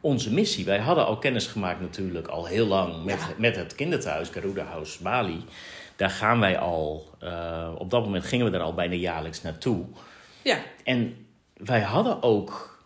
Onze 0.00 0.32
missie. 0.32 0.64
Wij 0.64 0.78
hadden 0.78 1.06
al 1.06 1.18
kennis 1.18 1.46
gemaakt 1.46 1.80
natuurlijk 1.80 2.28
al 2.28 2.46
heel 2.46 2.66
lang 2.66 3.04
met, 3.04 3.18
Ja. 3.20 3.26
met 3.38 3.56
het 3.56 3.74
kinderthuis, 3.74 4.28
Garuda 4.28 4.64
House 4.64 5.02
Bali. 5.02 5.44
Daar 5.96 6.10
gaan 6.10 6.40
wij 6.40 6.58
al, 6.58 7.10
eh, 7.18 7.72
op 7.78 7.90
dat 7.90 8.04
moment 8.04 8.24
gingen 8.24 8.44
we 8.44 8.52
daar 8.52 8.60
al 8.60 8.74
bijna 8.74 8.94
jaarlijks 8.94 9.42
naartoe. 9.42 9.84
Ja. 10.42 10.58
En 10.84 11.26
wij 11.56 11.80
hadden 11.80 12.22
ook 12.22 12.78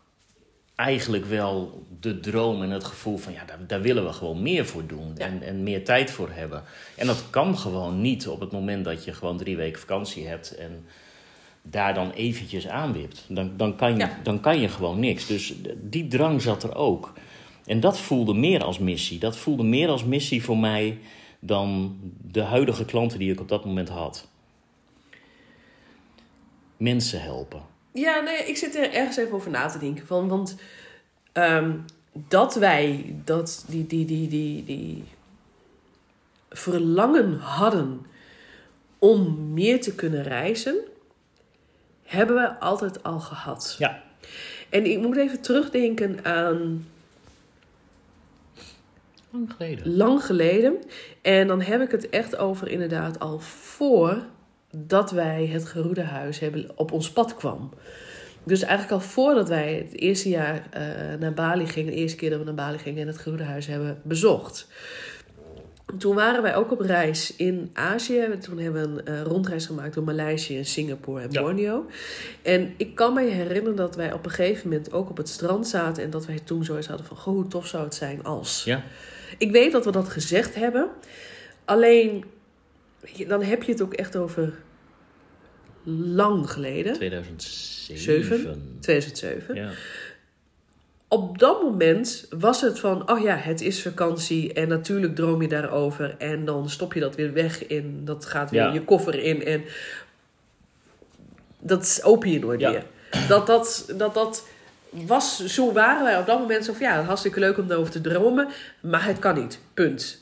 eigenlijk 0.74 1.24
wel 1.24 1.86
de 2.00 2.20
droom 2.20 2.62
en 2.62 2.70
het 2.70 2.84
gevoel 2.84 3.16
van 3.16 3.32
ja, 3.32 3.44
daar, 3.44 3.58
daar 3.66 3.80
willen 3.80 4.04
we 4.04 4.12
gewoon 4.12 4.42
meer 4.42 4.66
voor 4.66 4.86
doen 4.86 5.12
Ja. 5.16 5.24
en, 5.24 5.42
en 5.42 5.62
meer 5.62 5.84
tijd 5.84 6.10
voor 6.10 6.30
hebben. 6.30 6.62
En 6.96 7.06
dat 7.06 7.24
kan 7.30 7.58
gewoon 7.58 8.00
niet 8.00 8.28
op 8.28 8.40
het 8.40 8.52
moment 8.52 8.84
dat 8.84 9.04
je 9.04 9.12
gewoon 9.12 9.36
drie 9.36 9.56
weken 9.56 9.80
vakantie 9.80 10.26
hebt 10.26 10.54
en 10.56 10.86
daar 11.62 11.94
dan 11.94 12.10
eventjes 12.10 12.68
aanwipt. 12.68 13.24
Dan, 13.28 13.56
dan, 13.56 13.76
kan, 13.76 13.92
je, 13.92 13.98
Ja. 13.98 14.18
dan 14.22 14.40
kan 14.40 14.60
je 14.60 14.68
gewoon 14.68 15.00
niks. 15.00 15.26
Dus 15.26 15.54
die 15.76 16.08
drang 16.08 16.42
zat 16.42 16.62
er 16.62 16.74
ook. 16.74 17.12
En 17.66 17.80
dat 17.80 17.98
voelde 17.98 18.34
meer 18.34 18.64
als 18.64 18.78
missie. 18.78 19.18
Dat 19.18 19.36
voelde 19.36 19.62
meer 19.62 19.88
als 19.88 20.04
missie 20.04 20.42
voor 20.44 20.58
mij 20.58 20.98
dan 21.40 21.96
de 22.30 22.42
huidige 22.42 22.84
klanten 22.84 23.18
die 23.18 23.32
ik 23.32 23.40
op 23.40 23.48
dat 23.48 23.64
moment 23.64 23.88
had. 23.88 24.28
Mensen 26.76 27.22
helpen. 27.22 27.62
Ja, 27.92 28.20
nee, 28.20 28.44
ik 28.44 28.56
zit 28.56 28.74
er 28.76 28.92
ergens 28.92 29.16
even 29.16 29.32
over 29.32 29.50
na 29.50 29.66
te 29.66 29.78
denken. 29.78 30.06
Van, 30.06 30.28
want 30.28 30.56
ehm, 31.32 31.76
dat 32.12 32.54
wij 32.54 33.14
dat, 33.24 33.64
die, 33.68 33.86
die, 33.86 34.04
die, 34.04 34.28
die, 34.28 34.64
die 34.64 35.04
verlangen 36.50 37.38
hadden 37.38 38.06
om 38.98 39.52
meer 39.52 39.80
te 39.80 39.94
kunnen 39.94 40.22
reizen, 40.22 40.76
hebben 42.10 42.36
we 42.36 42.58
altijd 42.58 43.02
al 43.02 43.20
gehad. 43.20 43.76
Ja. 43.78 44.02
En 44.68 44.84
ik 44.84 44.98
moet 44.98 45.16
even 45.16 45.40
terugdenken 45.40 46.24
aan 46.24 46.86
Lang 49.30 49.52
geleden. 49.52 49.96
lang 49.96 50.24
geleden. 50.24 50.76
En 51.22 51.46
dan 51.46 51.60
heb 51.60 51.80
ik 51.80 51.90
het 51.90 52.08
echt 52.08 52.36
over 52.36 52.68
inderdaad 52.68 53.18
al 53.18 53.38
voor 53.40 54.18
dat 54.70 55.10
wij 55.10 55.46
het 55.46 55.64
geroede 55.64 56.02
huis 56.02 56.38
hebben 56.38 56.70
op 56.74 56.92
ons 56.92 57.10
pad 57.10 57.34
kwam. 57.34 57.70
Dus 58.44 58.62
eigenlijk 58.62 59.02
al 59.02 59.08
voordat 59.08 59.48
wij 59.48 59.74
het 59.74 60.00
eerste 60.00 60.28
jaar 60.28 60.66
eh, 60.70 60.82
naar 61.18 61.34
Bali 61.34 61.66
gingen, 61.66 61.92
de 61.92 61.98
eerste 61.98 62.16
keer 62.16 62.30
dat 62.30 62.38
we 62.38 62.44
naar 62.44 62.54
Bali 62.54 62.78
gingen 62.78 63.00
en 63.00 63.06
het 63.06 63.18
geroede 63.18 63.44
huis 63.44 63.66
hebben 63.66 64.00
bezocht. 64.02 64.68
Toen 65.98 66.14
waren 66.14 66.42
wij 66.42 66.56
ook 66.56 66.70
op 66.72 66.80
reis 66.80 67.36
in 67.36 67.70
Azië. 67.72 68.28
Toen 68.40 68.58
hebben 68.58 68.94
we 68.94 69.00
een 69.04 69.06
eh, 69.16 69.22
rondreis 69.22 69.66
gemaakt 69.66 69.94
door 69.94 70.04
Maleisië 70.04 70.58
en 70.58 70.64
Singapore 70.64 71.22
en 71.22 71.30
Ja. 71.30 71.40
Borneo. 71.40 71.86
En 72.42 72.74
ik 72.76 72.94
kan 72.94 73.14
me 73.14 73.22
herinneren 73.22 73.76
dat 73.76 73.96
wij 73.96 74.12
op 74.12 74.24
een 74.24 74.30
gegeven 74.30 74.68
moment 74.68 74.92
ook 74.92 75.10
op 75.10 75.16
het 75.16 75.28
strand 75.28 75.68
zaten. 75.68 76.02
En 76.02 76.10
dat 76.10 76.26
wij 76.26 76.38
toen 76.44 76.64
zoiets 76.64 76.86
hadden 76.86 77.06
van, 77.06 77.16
goh, 77.16 77.34
hoe 77.34 77.46
tof 77.48 77.66
zou 77.66 77.84
het 77.84 77.94
zijn 77.94 78.24
als. 78.24 78.64
Ja. 78.64 78.82
Ik 79.38 79.50
weet 79.50 79.72
dat 79.72 79.84
we 79.84 79.92
dat 79.92 80.08
gezegd 80.08 80.54
hebben. 80.54 80.88
Alleen, 81.64 82.24
dan 83.26 83.42
heb 83.42 83.62
je 83.62 83.72
het 83.72 83.82
ook 83.82 83.94
echt 83.94 84.16
over 84.16 84.52
lang 85.84 86.50
geleden. 86.50 86.92
2007. 86.94 87.98
Zeven? 87.98 88.76
2007. 88.80 89.54
Ja. 89.54 89.70
Op 91.12 91.38
dat 91.38 91.62
moment 91.62 92.26
was 92.38 92.60
het 92.60 92.78
van, 92.80 93.10
oh 93.10 93.20
ja, 93.22 93.36
het 93.36 93.60
is 93.60 93.82
vakantie 93.82 94.52
en 94.52 94.68
natuurlijk 94.68 95.14
droom 95.16 95.42
je 95.42 95.48
daarover. 95.48 96.14
En 96.18 96.44
dan 96.44 96.68
stop 96.70 96.92
je 96.92 97.00
dat 97.00 97.14
weer 97.14 97.32
weg 97.32 97.66
in, 97.66 98.00
dat 98.04 98.24
gaat 98.26 98.50
weer 98.50 98.60
Ja. 98.60 98.72
je 98.72 98.84
koffer 98.84 99.18
in 99.22 99.44
en 99.44 99.62
dat 101.60 102.00
open 102.02 102.30
je 102.30 102.38
nooit 102.38 102.60
Ja. 102.60 102.70
meer. 102.70 102.84
Dat 103.28 103.46
dat, 103.46 103.92
dat 103.96 104.14
dat 104.14 104.46
was, 104.90 105.44
zo 105.44 105.72
waren 105.72 106.04
wij 106.04 106.18
op 106.18 106.26
dat 106.26 106.38
moment 106.38 106.64
zo 106.64 106.72
van, 106.72 106.82
ja, 106.86 107.02
hartstikke 107.02 107.40
leuk 107.40 107.58
om 107.58 107.66
daarover 107.68 107.92
te 107.92 108.00
dromen, 108.00 108.48
maar 108.80 109.04
het 109.04 109.18
kan 109.18 109.34
niet, 109.34 109.60
punt. 109.74 110.18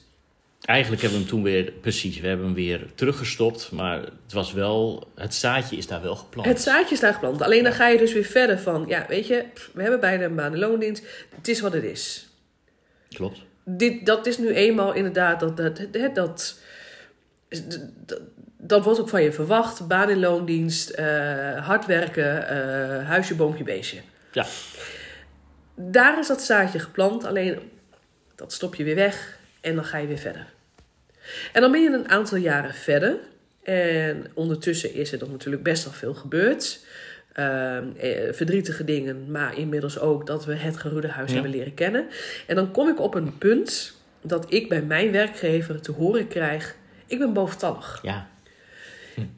Eigenlijk 0.64 1.02
hebben 1.02 1.18
we 1.18 1.24
hem 1.24 1.34
toen 1.34 1.44
weer, 1.44 1.72
precies, 1.80 2.20
we 2.20 2.26
hebben 2.26 2.46
hem 2.46 2.54
weer 2.54 2.86
teruggestopt. 2.94 3.70
Maar 3.72 4.00
het 4.00 4.32
was 4.32 4.52
wel, 4.52 5.08
het 5.14 5.34
zaadje 5.34 5.76
is 5.76 5.86
daar 5.86 6.02
wel 6.02 6.16
geplant. 6.16 6.48
Het 6.48 6.60
zaadje 6.60 6.94
is 6.94 7.00
daar 7.00 7.12
geplant. 7.12 7.42
Alleen 7.42 7.62
dan 7.62 7.72
ga 7.72 7.88
je 7.88 7.98
dus 7.98 8.12
weer 8.12 8.24
verder 8.24 8.58
van, 8.58 8.84
ja, 8.88 9.04
weet 9.08 9.26
je, 9.26 9.44
we 9.72 9.82
hebben 9.82 10.00
bijna 10.00 10.24
een 10.24 10.34
baan 10.34 10.52
en 10.52 10.58
loondienst. 10.58 11.02
Het 11.36 11.48
is 11.48 11.60
wat 11.60 11.72
het 11.72 11.84
is. 11.84 12.28
Klopt. 13.08 13.40
Dit, 13.64 14.06
dat 14.06 14.26
is 14.26 14.38
nu 14.38 14.54
eenmaal 14.54 14.92
inderdaad, 14.92 15.40
dat, 15.40 15.56
dat, 15.56 15.80
dat, 16.14 16.60
dat, 18.58 18.84
wordt 18.84 19.00
ook 19.00 19.08
van 19.08 19.22
je 19.22 19.32
verwacht. 19.32 19.86
Baan 19.86 20.08
en 20.08 20.20
loondienst, 20.20 20.90
eh, 20.90 21.66
hard 21.66 21.86
werken, 21.86 22.48
eh, 22.48 23.06
huisje, 23.06 23.34
boompje, 23.34 23.64
beestje. 23.64 23.98
Ja. 24.32 24.46
Daar 25.74 26.18
is 26.18 26.26
dat 26.26 26.42
zaadje 26.42 26.78
geplant, 26.78 27.24
alleen 27.24 27.58
dat 28.34 28.52
stop 28.52 28.74
je 28.74 28.84
weer 28.84 28.94
weg 28.94 29.37
en 29.60 29.74
dan 29.74 29.84
ga 29.84 29.98
je 29.98 30.06
weer 30.06 30.18
verder. 30.18 30.46
En 31.52 31.60
dan 31.60 31.72
ben 31.72 31.82
je 31.82 31.90
een 31.90 32.08
aantal 32.08 32.38
jaren 32.38 32.74
verder. 32.74 33.16
En 33.62 34.26
ondertussen 34.34 34.94
is 34.94 35.12
er 35.12 35.18
dan 35.18 35.30
natuurlijk 35.30 35.62
best 35.62 35.84
wel 35.84 35.92
veel 35.92 36.14
gebeurd. 36.14 36.86
Ehm, 37.32 37.84
eh, 37.98 38.32
verdrietige 38.32 38.84
dingen, 38.84 39.30
maar 39.30 39.58
inmiddels 39.58 39.98
ook 39.98 40.26
dat 40.26 40.44
we 40.44 40.54
het 40.54 40.76
geroede 40.76 41.08
huis 41.08 41.28
Ja. 41.28 41.34
hebben 41.34 41.52
leren 41.52 41.74
kennen. 41.74 42.06
En 42.46 42.54
dan 42.54 42.70
kom 42.70 42.88
ik 42.88 43.00
op 43.00 43.14
een 43.14 43.38
punt 43.38 43.96
dat 44.22 44.52
ik 44.52 44.68
bij 44.68 44.82
mijn 44.82 45.12
werkgever 45.12 45.80
te 45.80 45.92
horen 45.92 46.28
krijg: 46.28 46.74
ik 47.06 47.18
ben 47.18 47.32
boventallig. 47.32 47.98
Ja, 48.02 48.28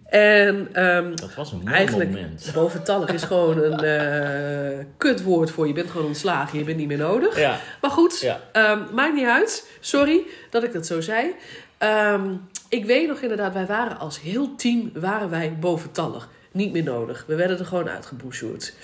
En 0.05 0.69
ehm, 0.73 1.15
dat 1.15 1.35
was 1.35 1.53
een 1.53 1.69
Eigenlijk, 1.69 2.11
moment. 2.11 2.51
boventallig 2.55 3.09
is 3.13 3.23
gewoon 3.23 3.59
een 3.63 3.79
eh 3.81 4.85
kutwoord 4.97 5.51
voor 5.51 5.67
je 5.67 5.73
bent 5.73 5.91
gewoon 5.91 6.07
ontslagen, 6.07 6.59
je 6.59 6.65
bent 6.65 6.77
niet 6.77 6.87
meer 6.89 6.99
nodig. 6.99 7.39
Ja, 7.39 7.59
Maar 7.81 7.91
goed, 7.91 8.21
ja. 8.21 8.41
Ehm, 8.53 8.79
maakt 8.95 9.15
niet 9.15 9.27
uit. 9.27 9.71
Sorry 9.81 10.21
dat 10.51 10.63
ik 10.65 10.73
dat 10.73 10.87
zo 10.87 11.01
zei. 11.01 11.35
Ehm, 11.79 12.31
ik 12.69 12.85
weet 12.85 13.09
nog 13.09 13.21
inderdaad, 13.21 13.53
wij 13.53 13.67
waren 13.67 13.99
als 13.99 14.21
heel 14.21 14.55
team 14.55 14.91
waren 14.95 15.31
wij 15.31 15.57
boventallig. 15.61 16.29
Niet 16.53 16.73
meer 16.73 16.83
nodig. 16.83 17.25
We 17.27 17.35
werden 17.35 17.59
er 17.59 17.65
gewoon 17.65 17.89
uitgeboucheerd. 17.89 18.75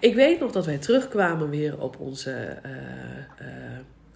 Ik 0.00 0.14
weet 0.14 0.40
nog 0.40 0.52
dat 0.52 0.66
wij 0.66 0.78
terugkwamen 0.78 1.50
weer 1.50 1.78
op 1.80 1.96
onze, 1.98 2.30
eh, 2.30 2.70
eh, 3.38 3.46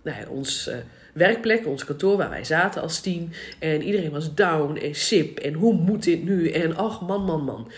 nou 0.03 0.21
ja, 0.21 0.29
ons 0.29 0.71
werkplek, 1.19 1.67
ons 1.67 1.85
kantoor 1.85 2.17
waar 2.17 2.31
wij 2.31 2.45
zaten 2.45 2.83
als 2.83 3.01
team. 3.01 3.29
En 3.59 3.83
iedereen 3.83 4.11
was 4.11 4.35
down 4.35 4.77
en 4.77 4.95
sip. 4.95 5.39
En 5.39 5.53
hoe 5.55 5.75
moet 5.75 6.03
dit 6.03 6.25
nu? 6.25 6.51
En 6.51 6.77
ach, 6.77 7.01
man, 7.01 7.25
man, 7.25 7.45
man. 7.45 7.71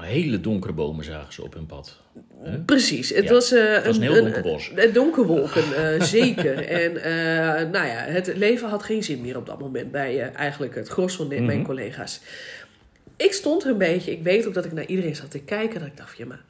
Hele 0.00 0.40
donkere 0.40 0.72
bomen 0.72 1.04
zagen 1.04 1.32
ze 1.32 1.42
op 1.44 1.54
hun 1.54 1.66
pad. 1.66 1.98
Precies. 2.66 3.08
Het 3.14 3.24
Ja, 3.24 3.30
was, 3.32 3.52
eh, 3.52 3.74
het 3.74 3.86
was 3.86 3.96
een 3.96 4.02
heel 4.02 4.14
donker 4.14 4.42
bos. 4.42 4.72
Een, 4.74 4.92
donkerwolken, 4.92 5.62
eh, 5.94 6.00
zeker. 6.18 6.64
En 6.68 6.96
eh, 7.02 7.70
nou 7.70 7.86
ja, 7.86 8.04
het 8.04 8.36
leven 8.36 8.68
had 8.68 8.82
geen 8.82 9.02
zin 9.04 9.20
meer 9.20 9.36
op 9.36 9.46
dat 9.46 9.60
moment 9.60 9.90
bij 9.90 10.30
eigenlijk 10.32 10.74
het 10.74 10.88
gros 10.88 11.16
van 11.16 11.28
de- 11.28 11.40
mijn 11.40 11.58
Mhm. 11.58 11.66
collega's. 11.66 12.20
Ik 13.16 13.32
stond 13.32 13.64
er 13.64 13.70
een 13.70 13.78
beetje, 13.78 14.10
ik 14.12 14.22
weet 14.22 14.46
ook 14.46 14.54
dat 14.54 14.64
ik 14.64 14.72
naar 14.72 14.86
iedereen 14.86 15.16
zat 15.16 15.30
te 15.30 15.40
kijken. 15.40 15.78
Dat 15.80 15.88
ik 15.88 15.96
dacht, 15.96 16.16
ja 16.18 16.26
maar, 16.26 16.42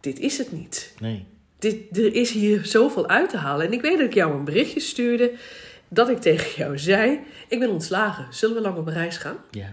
dit 0.00 0.18
is 0.18 0.38
het 0.38 0.52
niet. 0.52 0.94
Nee. 1.00 1.24
Dit, 1.60 1.96
er 1.96 2.14
is 2.14 2.30
hier 2.30 2.64
zoveel 2.64 3.08
uit 3.08 3.28
te 3.30 3.36
halen. 3.36 3.66
En 3.66 3.72
ik 3.72 3.80
weet 3.80 3.98
dat 3.98 4.06
ik 4.06 4.14
jou 4.14 4.34
een 4.34 4.44
berichtje 4.44 4.80
stuurde. 4.80 5.32
Dat 5.88 6.08
ik 6.08 6.18
tegen 6.18 6.50
jou 6.56 6.78
zei, 6.78 7.20
ik 7.48 7.58
ben 7.58 7.70
ontslagen. 7.70 8.26
Zullen 8.30 8.56
we 8.56 8.62
lang 8.62 8.76
op 8.76 8.86
reis 8.86 9.16
gaan? 9.16 9.36
Ja. 9.50 9.72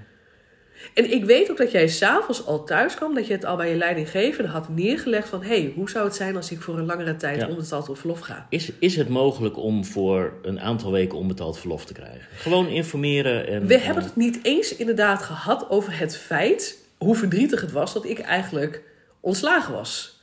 En 0.94 1.12
ik 1.12 1.26
weet 1.26 1.52
ook 1.52 1.58
dat 1.58 1.72
jij 1.72 1.88
s'avonds 1.88 2.46
al 2.46 2.64
thuis 2.64 2.96
kwam, 2.96 3.14
dat 3.14 3.28
je 3.28 3.34
het 3.34 3.46
al 3.46 3.56
bij 3.56 3.70
je 3.70 3.76
leidinggevende 3.76 4.50
had 4.50 4.70
neergelegd 4.70 5.30
van... 5.30 5.42
hé, 5.42 5.48
hey, 5.48 5.72
hoe 5.76 5.90
zou 5.90 6.06
het 6.06 6.16
zijn 6.16 6.36
als 6.36 6.52
ik 6.52 6.62
voor 6.62 6.78
een 6.78 6.86
langere 6.86 7.16
tijd 7.16 7.42
Ja. 7.42 7.48
onbetaald 7.48 7.90
op 7.90 7.98
verlof 7.98 8.20
ga? 8.20 8.48
Is, 8.50 8.72
is 8.80 8.96
het 8.96 9.10
mogelijk 9.10 9.58
om 9.58 9.86
voor 9.86 10.34
een 10.42 10.60
aantal 10.60 10.92
weken 10.92 11.18
onbetaald 11.18 11.60
verlof 11.60 11.86
te 11.86 11.94
krijgen? 11.94 12.28
Gewoon 12.36 12.68
informeren 12.68 13.48
en... 13.48 13.68
We 13.68 13.78
hebben 13.78 14.04
het 14.04 14.16
niet 14.16 14.40
eens 14.42 14.76
inderdaad 14.76 15.22
gehad 15.22 15.70
over 15.70 15.98
het 16.00 16.18
feit, 16.18 16.78
hoe 16.98 17.16
verdrietig 17.16 17.62
het 17.62 17.72
was 17.72 17.94
dat 17.94 18.06
ik 18.06 18.20
eigenlijk 18.20 18.82
ontslagen 19.20 19.74
was. 19.74 20.17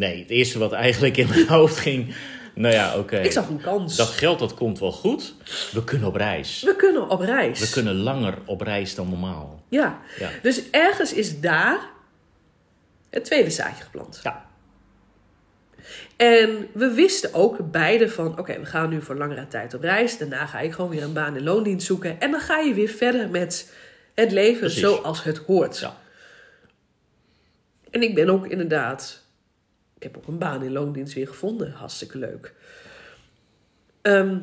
Nee, 0.00 0.18
het 0.18 0.30
eerste 0.30 0.58
wat 0.58 0.72
eigenlijk 0.72 1.16
in 1.16 1.28
mijn 1.28 1.48
hoofd 1.58 1.76
ging... 1.76 2.14
Nou 2.54 2.74
ja, 2.74 2.98
oké. 2.98 3.18
Ik 3.18 3.32
zag 3.32 3.48
een 3.48 3.60
kans. 3.60 3.96
Dat 3.96 4.08
geld, 4.08 4.38
dat 4.38 4.54
komt 4.54 4.78
wel 4.78 4.92
goed. 4.92 5.34
We 5.72 5.84
kunnen 5.84 6.08
op 6.08 6.14
reis. 6.14 6.62
We 6.62 6.76
kunnen 6.76 7.08
op 7.08 7.20
reis. 7.20 7.60
We 7.60 7.70
kunnen 7.70 7.94
langer 7.94 8.34
op 8.46 8.60
reis 8.60 8.94
dan 8.94 9.08
normaal. 9.08 9.62
Ja. 9.68 10.00
Ja. 10.18 10.30
Dus 10.42 10.70
ergens 10.70 11.12
is 11.12 11.40
daar 11.40 11.78
het 13.10 13.24
tweede 13.24 13.50
zaadje 13.50 13.84
geplant. 13.84 14.20
Ja. 14.22 14.46
En 16.16 16.68
we 16.72 16.90
wisten 16.90 17.34
ook 17.34 17.70
beide 17.70 18.08
van, 18.08 18.38
oké, 18.38 18.58
we 18.58 18.66
gaan 18.66 18.88
nu 18.88 19.02
voor 19.02 19.16
langere 19.16 19.48
tijd 19.48 19.74
op 19.74 19.82
reis. 19.82 20.18
Daarna 20.18 20.46
ga 20.46 20.60
ik 20.60 20.72
gewoon 20.72 20.90
weer 20.90 21.02
een 21.02 21.12
baan 21.12 21.36
in 21.36 21.42
loondienst 21.42 21.86
zoeken. 21.86 22.20
En 22.20 22.30
dan 22.30 22.40
ga 22.40 22.58
je 22.58 22.74
weer 22.74 22.88
verder 22.88 23.28
met 23.28 23.72
het 24.14 24.32
leven 24.32 24.60
Precies. 24.60 24.80
zoals 24.80 25.22
het 25.22 25.38
hoort. 25.38 25.78
Ja. 25.78 25.96
En 27.90 28.02
ik 28.02 28.14
ben 28.14 28.30
ook 28.30 28.46
inderdaad, 28.46 29.22
ik 30.00 30.06
heb 30.06 30.16
ook 30.16 30.26
een 30.26 30.38
baan 30.38 30.62
in 30.62 30.72
loondienst 30.72 31.14
weer 31.14 31.26
gevonden. 31.28 31.72
Hartstikke 31.72 32.18
leuk. 32.18 32.54
Ehm, 34.02 34.38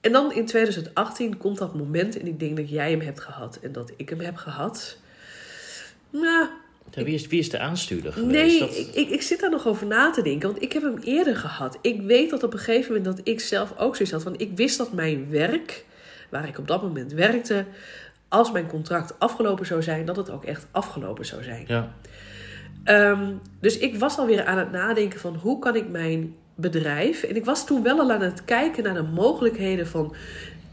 en 0.00 0.12
dan 0.12 0.32
in 0.32 0.46
2018 0.46 1.36
komt 1.36 1.58
dat 1.58 1.74
moment 1.74 2.18
en 2.20 2.26
ik 2.26 2.38
denk 2.40 2.56
dat 2.56 2.68
jij 2.68 2.90
hem 2.90 3.00
hebt 3.00 3.20
gehad 3.20 3.58
en 3.62 3.72
dat 3.72 3.92
ik 3.96 4.08
hem 4.08 4.20
heb 4.20 4.36
gehad. 4.36 4.96
Nou, 6.10 6.48
Ja, 6.90 7.02
wie, 7.04 7.14
is, 7.14 7.26
wie 7.26 7.38
is 7.38 7.50
de 7.50 7.58
aanstuurder 7.58 8.12
geweest? 8.12 8.30
Nee, 8.32 8.58
Dat- 8.58 8.76
ik, 8.76 8.94
ik, 8.94 9.08
ik 9.08 9.22
zit 9.22 9.40
daar 9.40 9.50
nog 9.50 9.66
over 9.66 9.86
na 9.86 10.10
te 10.10 10.22
denken. 10.22 10.48
Want 10.50 10.62
ik 10.62 10.72
heb 10.72 10.82
hem 10.82 10.98
eerder 11.04 11.36
gehad. 11.36 11.78
Ik 11.80 12.00
weet 12.00 12.30
dat 12.30 12.42
op 12.42 12.52
een 12.52 12.58
gegeven 12.58 12.94
moment 12.94 13.16
dat 13.16 13.26
ik 13.28 13.40
zelf 13.40 13.74
ook 13.78 13.96
zoiets 13.96 14.14
had. 14.14 14.22
Want 14.22 14.40
ik 14.40 14.50
wist 14.56 14.78
dat 14.78 14.92
mijn 14.92 15.30
werk, 15.30 15.84
waar 16.30 16.48
ik 16.48 16.58
op 16.58 16.68
dat 16.68 16.82
moment 16.82 17.12
werkte... 17.12 17.64
als 18.28 18.52
mijn 18.52 18.66
contract 18.66 19.18
afgelopen 19.18 19.66
zou 19.66 19.82
zijn, 19.82 20.04
dat 20.04 20.16
het 20.16 20.30
ook 20.30 20.44
echt 20.44 20.66
afgelopen 20.70 21.26
zou 21.26 21.42
zijn. 21.42 21.64
Ja, 21.66 21.94
Ehm, 22.84 23.32
dus 23.60 23.78
ik 23.78 23.96
was 23.98 24.18
alweer 24.18 24.44
aan 24.44 24.58
het 24.58 24.70
nadenken 24.72 25.20
van 25.20 25.34
hoe 25.34 25.58
kan 25.58 25.76
ik 25.76 25.88
mijn 25.88 26.34
bedrijf... 26.54 27.22
En 27.22 27.36
ik 27.36 27.44
was 27.44 27.66
toen 27.66 27.82
wel 27.82 27.98
al 28.00 28.10
aan 28.12 28.20
het 28.22 28.44
kijken 28.44 28.82
naar 28.82 28.94
de 28.94 29.02
mogelijkheden 29.02 29.86
van 29.86 30.14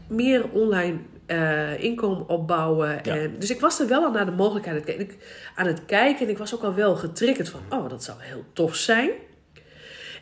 meer 0.08 0.48
online 0.50 0.96
eh, 1.26 1.82
inkomen 1.82 2.28
opbouwen. 2.28 2.98
Ja. 3.02 3.16
En, 3.16 3.34
dus 3.38 3.50
ik 3.50 3.60
was 3.60 3.80
er 3.80 3.88
wel 3.88 4.04
al 4.04 4.10
naar 4.10 4.24
de 4.26 4.30
mogelijkheden 4.32 4.80
aan 4.82 4.86
het 4.88 4.96
kijken- 4.96 5.18
aan 5.54 5.66
het 5.66 5.84
kijken. 5.86 6.24
En 6.26 6.30
ik 6.32 6.38
was 6.38 6.54
ook 6.54 6.62
al 6.62 6.74
wel 6.74 6.96
getriggerd 6.96 7.48
van, 7.48 7.60
oh, 7.68 7.88
dat 7.88 8.04
zou 8.04 8.18
heel 8.20 8.44
tof 8.52 8.74
zijn. 8.76 9.10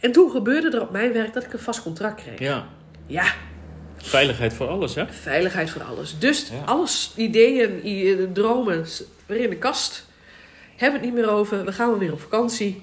En 0.00 0.12
toen 0.12 0.30
gebeurde 0.30 0.70
er 0.76 0.82
op 0.82 0.90
mijn 0.90 1.12
werk 1.12 1.32
dat 1.32 1.44
ik 1.44 1.52
een 1.52 1.58
vast 1.58 1.82
contract 1.82 2.22
kreeg. 2.22 2.38
ja. 2.38 2.66
Ja, 3.06 3.24
Veiligheid 3.96 4.52
voor 4.54 4.68
alles, 4.68 4.94
hè? 4.94 5.04
veiligheid 5.12 5.70
voor 5.70 5.82
alles. 5.82 6.18
Dus 6.18 6.48
Ja. 6.48 6.62
alles, 6.64 7.12
ideeën, 7.16 8.30
dromen, 8.32 8.84
weer 9.26 9.40
in 9.40 9.50
de 9.50 9.56
kast. 9.56 10.06
Hebben 10.78 11.00
het 11.00 11.10
niet 11.10 11.18
meer 11.18 11.30
over. 11.30 11.64
We 11.64 11.72
gaan 11.72 11.98
weer 11.98 12.12
op 12.12 12.20
vakantie. 12.20 12.82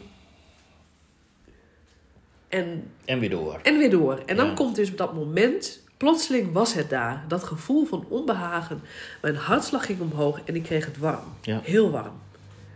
En, 2.48 2.92
En 3.06 3.20
weer 3.20 3.30
door. 3.30 3.60
en 3.64 3.78
weer 3.78 3.90
door. 3.90 4.22
En 4.26 4.36
dan 4.36 4.46
Ja. 4.48 4.54
komt 4.54 4.76
dus 4.76 4.90
op 4.92 4.98
dat 4.98 5.14
moment, 5.14 5.84
plotseling 5.98 6.52
was 6.54 6.74
het 6.74 6.90
daar. 6.90 7.26
Dat 7.28 7.44
gevoel 7.44 7.86
van 7.86 8.06
onbehagen. 8.10 8.82
Mijn 9.22 9.36
hartslag 9.36 9.86
ging 9.86 10.00
omhoog 10.00 10.40
en 10.46 10.56
ik 10.56 10.64
kreeg 10.64 10.86
het 10.86 10.98
warm. 10.98 11.24
Ja. 11.42 11.60
Heel 11.64 11.92
warm. 11.92 12.14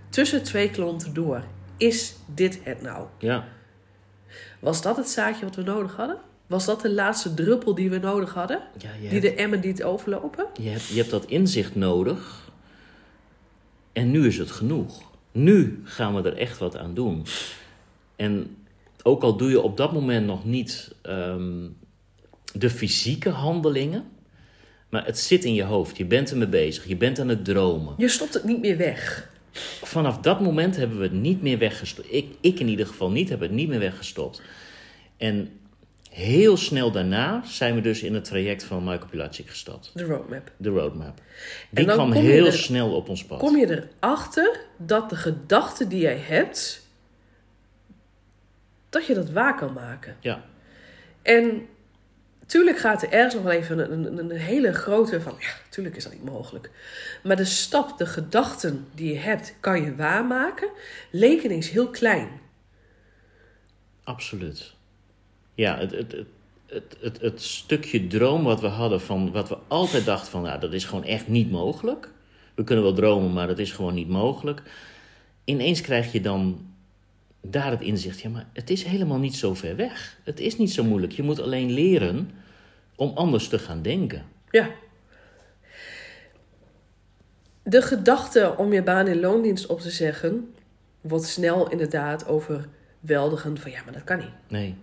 Tussen 0.09 0.43
twee 0.43 0.69
klanten 0.69 1.13
door. 1.13 1.43
Is 1.77 2.15
dit 2.25 2.59
het 2.63 2.81
nou? 2.81 3.05
Ja, 3.17 3.47
Was 4.59 4.81
dat 4.81 4.97
het 4.97 5.09
zaadje 5.09 5.45
wat 5.45 5.55
we 5.55 5.61
nodig 5.61 5.95
hadden? 5.95 6.17
Was 6.47 6.65
dat 6.65 6.81
de 6.81 6.91
laatste 6.91 7.33
druppel 7.33 7.75
die 7.75 7.89
we 7.89 7.97
nodig 7.97 8.33
hadden? 8.33 8.61
ja 8.77 8.89
Die 8.99 9.09
hebt, 9.09 9.21
de 9.21 9.33
emmen 9.33 9.61
die 9.61 9.71
het 9.71 9.83
overlopen? 9.83 10.45
je, 10.61 10.69
hebt, 10.69 10.88
je 10.88 10.95
hebt 10.97 11.09
dat 11.09 11.25
inzicht 11.25 11.75
nodig. 11.75 12.49
En 13.93 14.11
nu 14.11 14.27
is 14.27 14.38
het 14.38 14.51
genoeg. 14.51 15.08
Nu 15.31 15.81
gaan 15.83 16.15
we 16.15 16.29
er 16.29 16.38
echt 16.38 16.57
wat 16.57 16.77
aan 16.77 16.93
doen. 16.93 17.25
En 18.15 18.57
ook 19.03 19.24
al 19.24 19.38
doe 19.38 19.50
je 19.50 19.62
op 19.62 19.77
dat 19.77 19.93
moment 19.93 20.25
nog 20.25 20.45
niet 20.45 20.95
ehm, 21.01 21.67
de 22.53 22.69
fysieke 22.69 23.29
handelingen... 23.29 24.03
maar 24.89 25.05
het 25.05 25.19
zit 25.19 25.43
in 25.43 25.53
je 25.53 25.63
hoofd. 25.63 25.98
Je 25.98 26.05
bent 26.05 26.31
ermee 26.31 26.48
bezig. 26.48 26.88
Je 26.88 26.95
bent 26.95 27.19
aan 27.19 27.30
het 27.30 27.45
dromen. 27.45 27.93
Je 27.97 28.10
stopt 28.10 28.34
het 28.34 28.43
niet 28.43 28.60
meer 28.60 28.77
weg. 28.77 29.32
Vanaf 29.84 30.17
dat 30.17 30.41
moment 30.41 30.75
hebben 30.75 30.97
we 30.97 31.03
het 31.03 31.13
niet 31.13 31.41
meer 31.41 31.58
weggestopt. 31.58 32.13
Ik, 32.13 32.25
ik 32.41 32.60
in 32.60 32.67
ieder 32.67 32.86
geval 32.86 33.12
niet, 33.12 33.30
heb 33.30 33.39
het 33.39 33.51
niet 33.51 33.67
meer 33.67 33.80
weggestopt. 33.80 34.41
En 35.17 35.59
heel 36.19 36.58
snel 36.58 36.91
daarna 36.91 37.41
zijn 37.45 37.75
we 37.75 37.82
dus 37.82 38.03
in 38.03 38.13
het 38.13 38.23
traject 38.23 38.63
van 38.63 38.84
Michael 38.84 39.08
Pilatschik 39.10 39.49
gestapt. 39.49 39.91
De 39.93 40.03
roadmap. 40.03 40.51
De 40.58 40.69
roadmap. 40.69 41.21
Die 41.69 41.86
kwam 41.86 42.12
heel 42.12 42.45
er- 42.45 42.53
snel 42.53 42.95
op 42.95 43.10
ons 43.10 43.25
pad. 43.25 43.39
Kom 43.39 43.58
je 43.58 43.88
erachter 43.99 44.60
dat 44.77 45.10
de 45.10 45.15
gedachten 45.15 45.89
die 45.89 46.01
jij 46.01 46.17
hebt, 46.17 46.88
dat 48.89 49.05
je 49.05 49.13
dat 49.13 49.29
waar 49.29 49.55
kan 49.58 49.73
maken. 49.73 50.15
Ja, 50.19 50.43
En 51.21 51.67
tuurlijk 52.45 52.77
gaat 52.77 53.01
er 53.03 53.10
ergens 53.12 53.34
nog 53.34 53.43
wel 53.43 53.51
even 53.51 53.91
een, 53.91 54.05
een, 54.05 54.17
een 54.17 54.38
hele 54.38 54.73
grote 54.73 55.21
van, 55.21 55.36
ja, 55.39 55.49
tuurlijk 55.69 55.95
is 55.95 56.03
dat 56.03 56.13
niet 56.13 56.23
mogelijk. 56.25 56.69
Maar 57.23 57.36
de 57.36 57.45
stap, 57.45 57.97
de 57.97 58.05
gedachten 58.05 58.88
die 58.95 59.13
je 59.13 59.19
hebt, 59.19 59.55
kan 59.60 59.84
je 59.84 59.95
waarmaken, 59.95 60.69
leek 61.12 61.43
ineens 61.43 61.69
heel 61.69 61.89
klein. 61.89 62.29
absoluut. 64.03 64.77
Ja, 65.60 65.78
het, 65.78 65.91
het, 65.91 66.15
het, 66.65 66.98
het, 67.00 67.22
het, 67.22 67.41
stukje 67.41 68.08
droom 68.08 68.43
wat 68.43 68.62
we 68.62 68.67
hadden 68.67 69.02
van 69.02 69.32
wat 69.32 69.50
we 69.50 69.58
altijd 69.67 70.06
dachten 70.06 70.32
van, 70.32 70.41
nou, 70.41 70.60
dat 70.60 70.74
is 70.74 70.86
gewoon 70.86 71.04
echt 71.04 71.28
niet 71.28 71.52
mogelijk. 71.52 72.12
We 72.56 72.63
kunnen 72.63 72.84
wel 72.84 72.93
dromen, 72.93 73.34
maar 73.34 73.48
dat 73.48 73.60
is 73.60 73.72
gewoon 73.72 73.93
niet 73.93 74.10
mogelijk. 74.10 74.62
Ineens 75.43 75.82
krijg 75.82 76.12
je 76.12 76.22
dan 76.22 76.67
daar 77.41 77.72
het 77.72 77.82
inzicht, 77.82 78.19
ja, 78.19 78.30
maar 78.30 78.48
het 78.54 78.69
is 78.69 78.84
helemaal 78.84 79.17
niet 79.17 79.36
zo 79.36 79.54
ver 79.54 79.76
weg. 79.76 80.17
Het 80.24 80.39
is 80.39 80.58
niet 80.58 80.72
zo 80.72 80.84
moeilijk. 80.84 81.13
Je 81.13 81.24
moet 81.24 81.41
alleen 81.41 81.72
leren 81.72 82.32
om 82.95 83.12
anders 83.15 83.48
te 83.48 83.60
gaan 83.60 83.82
denken. 83.82 84.26
Ja. 84.50 84.69
De 87.63 87.82
gedachte 87.82 88.54
om 88.58 88.74
je 88.74 88.84
baan 88.84 89.08
in 89.08 89.19
loondienst 89.19 89.65
op 89.65 89.80
te 89.80 89.89
zeggen, 89.89 90.54
wordt 91.02 91.26
snel 91.26 91.69
inderdaad 91.69 92.28
overweldigend 92.28 93.60
van 93.60 93.72
ja, 93.72 93.82
maar 93.84 93.93
dat 93.93 94.04
kan 94.04 94.17
niet. 94.17 94.34
Nee, 94.48 94.76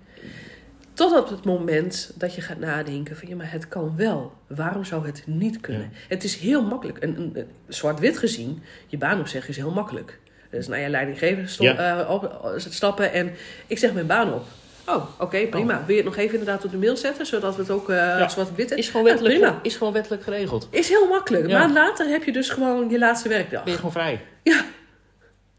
Tot 0.97 1.19
op 1.19 1.29
het 1.29 1.45
moment 1.45 2.11
dat 2.15 2.35
je 2.35 2.41
gaat 2.41 2.59
nadenken 2.59 3.17
van 3.17 3.29
ja, 3.29 3.37
maar 3.37 3.53
het 3.53 3.69
kan 3.69 3.93
wel. 3.97 4.33
Waarom 4.47 4.85
zou 4.85 5.07
het 5.07 5.23
niet 5.27 5.61
kunnen? 5.61 5.91
Ja. 5.93 5.99
Het 6.09 6.25
is 6.25 6.37
heel 6.37 6.63
makkelijk. 6.63 7.03
Een, 7.03 7.17
een, 7.21 7.31
een- 7.35 7.49
zwart-wit 7.69 8.19
gezien, 8.19 8.63
je 8.87 8.99
baan 8.99 9.21
opzeggen 9.21 9.51
is 9.51 9.57
heel 9.57 9.71
makkelijk. 9.71 10.19
Dus 10.51 10.69
naar 10.69 10.81
je 10.81 10.89
leidinggever 10.89 11.57
Ja. 11.65 11.99
eh, 12.01 12.11
op, 12.11 12.25
eh, 12.25 12.51
stappen 12.57 13.13
en 13.13 13.33
ik 13.67 13.79
zeg 13.79 13.93
mijn 13.93 14.07
baan 14.07 14.33
op. 14.33 14.45
Oh, 14.87 15.05
oké, 15.19 15.47
prima. 15.47 15.79
Wil 15.87 15.97
je 15.97 16.03
het 16.03 16.05
nog 16.11 16.17
even 16.17 16.39
inderdaad 16.39 16.65
op 16.65 16.71
de 16.71 16.77
mail 16.77 16.97
zetten, 16.97 17.27
zodat 17.27 17.55
we 17.57 17.63
het 17.63 17.71
ook 17.71 17.91
eh 17.91 18.29
zwart-wit 18.29 18.71
is 18.71 18.89
gewoon 18.89 19.07
Ja, 19.07 19.13
wettelijk, 19.19 19.55
is 19.63 19.77
gewoon 19.77 19.93
wettelijk 19.93 20.23
geregeld. 20.23 20.69
Is 20.71 20.89
heel 20.89 21.09
makkelijk. 21.09 21.47
Ja. 21.49 21.59
Maar 21.59 21.71
later 21.73 22.07
heb 22.09 22.25
je 22.25 22.33
dus 22.33 22.49
gewoon 22.49 22.89
je 22.91 22.99
laatste 22.99 23.29
werkdag. 23.29 23.63
Ben 23.63 23.73
je 23.73 23.77
gewoon 23.79 23.93
vrij. 23.93 24.21
Ja. 24.43 24.65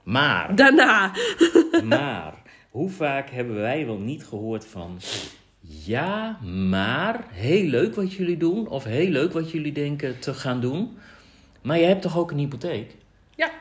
Maar, 0.03 0.55
Daarna. 0.55 1.11
maar, 1.83 2.33
hoe 2.77 2.89
vaak 2.89 3.29
hebben 3.29 3.55
wij 3.55 3.85
wel 3.85 3.97
niet 3.97 4.25
gehoord 4.25 4.65
van... 4.65 4.99
Ja, 5.61 6.39
maar 6.69 7.25
heel 7.31 7.63
leuk 7.63 7.95
wat 7.95 8.13
jullie 8.13 8.37
doen. 8.37 8.67
Of 8.67 8.83
heel 8.83 9.09
leuk 9.09 9.33
wat 9.33 9.51
jullie 9.51 9.71
denken 9.71 10.19
te 10.19 10.33
gaan 10.33 10.61
doen. 10.61 10.97
Maar 11.61 11.79
je 11.79 11.85
hebt 11.85 12.01
toch 12.01 12.17
ook 12.17 12.31
een 12.31 12.37
hypotheek? 12.37 12.95
Ja. 13.35 13.51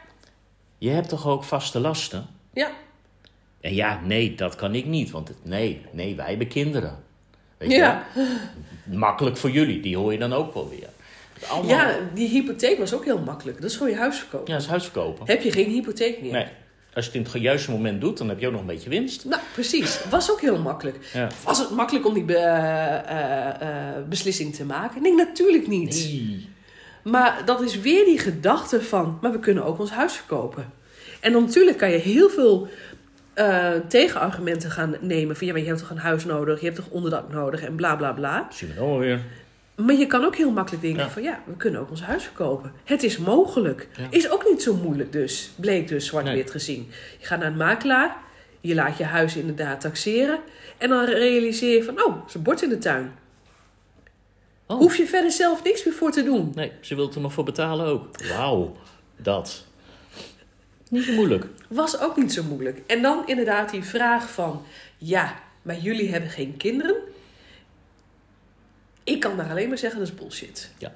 Je 0.78 0.90
hebt 0.90 1.08
toch 1.08 1.26
ook 1.26 1.44
vaste 1.44 1.80
lasten? 1.80 2.26
Ja. 2.52 2.70
En 3.60 3.74
ja, 3.74 4.00
nee, 4.04 4.34
dat 4.34 4.54
kan 4.54 4.74
ik 4.74 4.86
niet. 4.86 5.10
Want 5.10 5.28
het, 5.28 5.36
nee, 5.44 5.80
nee, 5.92 6.14
wij 6.16 6.28
hebben 6.28 6.48
kinderen. 6.48 6.96
Weet 7.58 7.70
je 7.70 7.76
Ja. 7.76 8.04
wel? 8.14 8.26
Makkelijk 8.98 9.36
voor 9.36 9.50
jullie, 9.50 9.80
die 9.80 9.96
hoor 9.96 10.12
je 10.12 10.18
dan 10.18 10.32
ook 10.32 10.54
wel 10.54 10.68
weer. 10.68 10.88
Allemaal, 11.48 11.70
ja, 11.70 11.98
die 12.14 12.28
hypotheek 12.28 12.78
was 12.78 12.94
ook 12.94 13.04
heel 13.04 13.18
makkelijk. 13.20 13.60
Dat 13.60 13.70
is 13.70 13.76
gewoon 13.76 13.92
je 13.92 13.98
huis 13.98 14.18
verkopen. 14.18 14.46
ja, 14.46 14.52
dat 14.52 14.62
is 14.62 14.68
huisverkopen. 14.68 15.26
Heb 15.26 15.42
je 15.42 15.52
geen 15.52 15.70
hypotheek 15.70 16.22
meer? 16.22 16.32
Nee. 16.32 16.46
Als 16.96 17.04
je 17.04 17.10
het 17.18 17.26
in 17.26 17.32
het 17.32 17.42
juiste 17.42 17.70
moment 17.70 18.00
doet, 18.00 18.18
dan 18.18 18.28
heb 18.28 18.38
je 18.40 18.46
ook 18.46 18.52
nog 18.52 18.60
een 18.60 18.66
beetje 18.66 18.88
winst. 18.88 19.24
Nou, 19.24 19.42
precies. 19.54 20.00
Was 20.10 20.30
ook 20.30 20.40
heel 20.40 20.58
makkelijk. 20.58 20.98
Ja. 21.12 21.28
Was 21.44 21.58
het 21.58 21.70
makkelijk 21.70 22.06
om 22.06 22.14
die 22.14 22.24
be- 22.24 22.34
eh, 22.34 23.48
eh, 23.60 23.94
beslissing 24.08 24.54
te 24.54 24.64
maken? 24.64 25.02
Nee, 25.02 25.14
natuurlijk 25.14 25.66
niet. 25.66 25.94
Nee. 25.94 26.48
Maar 27.12 27.42
dat 27.44 27.60
is 27.62 27.80
weer 27.80 28.04
die 28.04 28.18
gedachte 28.18 28.82
van, 28.82 29.18
maar 29.20 29.32
we 29.32 29.38
kunnen 29.38 29.64
ook 29.64 29.78
ons 29.78 29.90
huis 29.90 30.12
verkopen. 30.12 30.72
En 31.20 31.32
dan 31.32 31.42
natuurlijk 31.44 31.78
kan 31.78 31.90
je 31.90 31.98
heel 31.98 32.28
veel 32.28 32.68
eh, 33.34 33.70
tegenargumenten 33.88 34.70
gaan 34.70 34.96
nemen. 35.00 35.36
Van 35.36 35.46
ja, 35.46 35.52
maar 35.52 35.62
je 35.62 35.68
hebt 35.68 35.80
toch 35.80 35.90
een 35.90 35.98
huis 35.98 36.24
nodig, 36.24 36.58
je 36.60 36.64
hebt 36.66 36.76
toch 36.78 36.88
onderdak 36.90 37.32
nodig 37.32 37.62
en 37.62 37.74
bla 37.74 37.96
bla 37.96 38.12
bla. 38.12 38.46
Zien 38.52 38.68
we 38.68 38.74
dan 38.74 38.88
wel 38.88 38.98
weer. 38.98 39.20
Maar 39.76 39.94
je 39.94 40.06
kan 40.06 40.24
ook 40.24 40.36
heel 40.36 40.50
makkelijk 40.50 40.82
denken 40.82 41.02
Ja. 41.04 41.10
van 41.10 41.22
ja, 41.22 41.40
we 41.46 41.56
kunnen 41.56 41.80
ook 41.80 41.90
ons 41.90 42.02
huis 42.02 42.22
verkopen. 42.24 42.72
Het 42.84 43.02
is 43.02 43.18
mogelijk. 43.18 43.88
Ja. 43.96 44.06
Is 44.10 44.30
ook 44.30 44.44
niet 44.48 44.62
zo 44.62 44.74
moeilijk 44.74 45.12
dus, 45.12 45.50
bleek 45.56 45.88
dus 45.88 46.06
zwart-wit 46.06 46.34
Nee. 46.34 46.48
gezien. 46.48 46.90
Je 47.18 47.26
gaat 47.26 47.38
naar 47.38 47.48
een 47.50 47.56
makelaar, 47.56 48.16
je 48.60 48.74
laat 48.74 48.96
je 48.98 49.04
huis 49.04 49.36
inderdaad 49.36 49.80
taxeren. 49.80 50.38
En 50.78 50.88
dan 50.88 51.04
realiseer 51.04 51.76
je 51.76 51.82
van, 51.84 52.04
oh, 52.04 52.16
een 52.34 52.42
bord 52.42 52.62
in 52.62 52.68
de 52.68 52.78
tuin. 52.78 53.12
Oh. 54.66 54.76
Hoef 54.78 54.96
je 54.96 55.06
verder 55.06 55.30
zelf 55.30 55.62
niks 55.64 55.84
meer 55.84 55.94
voor 55.94 56.10
te 56.10 56.22
doen. 56.24 56.52
Nee, 56.54 56.72
ze 56.80 56.94
wil 56.94 57.12
er 57.14 57.20
nog 57.20 57.32
voor 57.32 57.44
betalen 57.44 57.86
ook. 57.86 58.08
Wauw, 58.28 58.76
dat. 59.16 59.64
Niet 60.90 61.04
zo 61.04 61.12
moeilijk. 61.12 61.46
Was 61.68 62.00
ook 62.00 62.16
niet 62.16 62.32
zo 62.32 62.42
moeilijk. 62.42 62.80
En 62.86 63.02
dan 63.02 63.22
inderdaad 63.26 63.70
die 63.70 63.82
vraag 63.84 64.30
van, 64.30 64.62
ja, 64.98 65.34
maar 65.62 65.76
jullie 65.78 66.10
hebben 66.10 66.30
geen 66.30 66.56
kinderen. 66.56 66.94
Ik 69.06 69.20
kan 69.20 69.36
daar 69.36 69.50
alleen 69.50 69.68
maar 69.68 69.78
zeggen, 69.78 69.98
dat 70.00 70.08
is 70.08 70.14
bullshit. 70.14 70.70
Ja. 70.78 70.92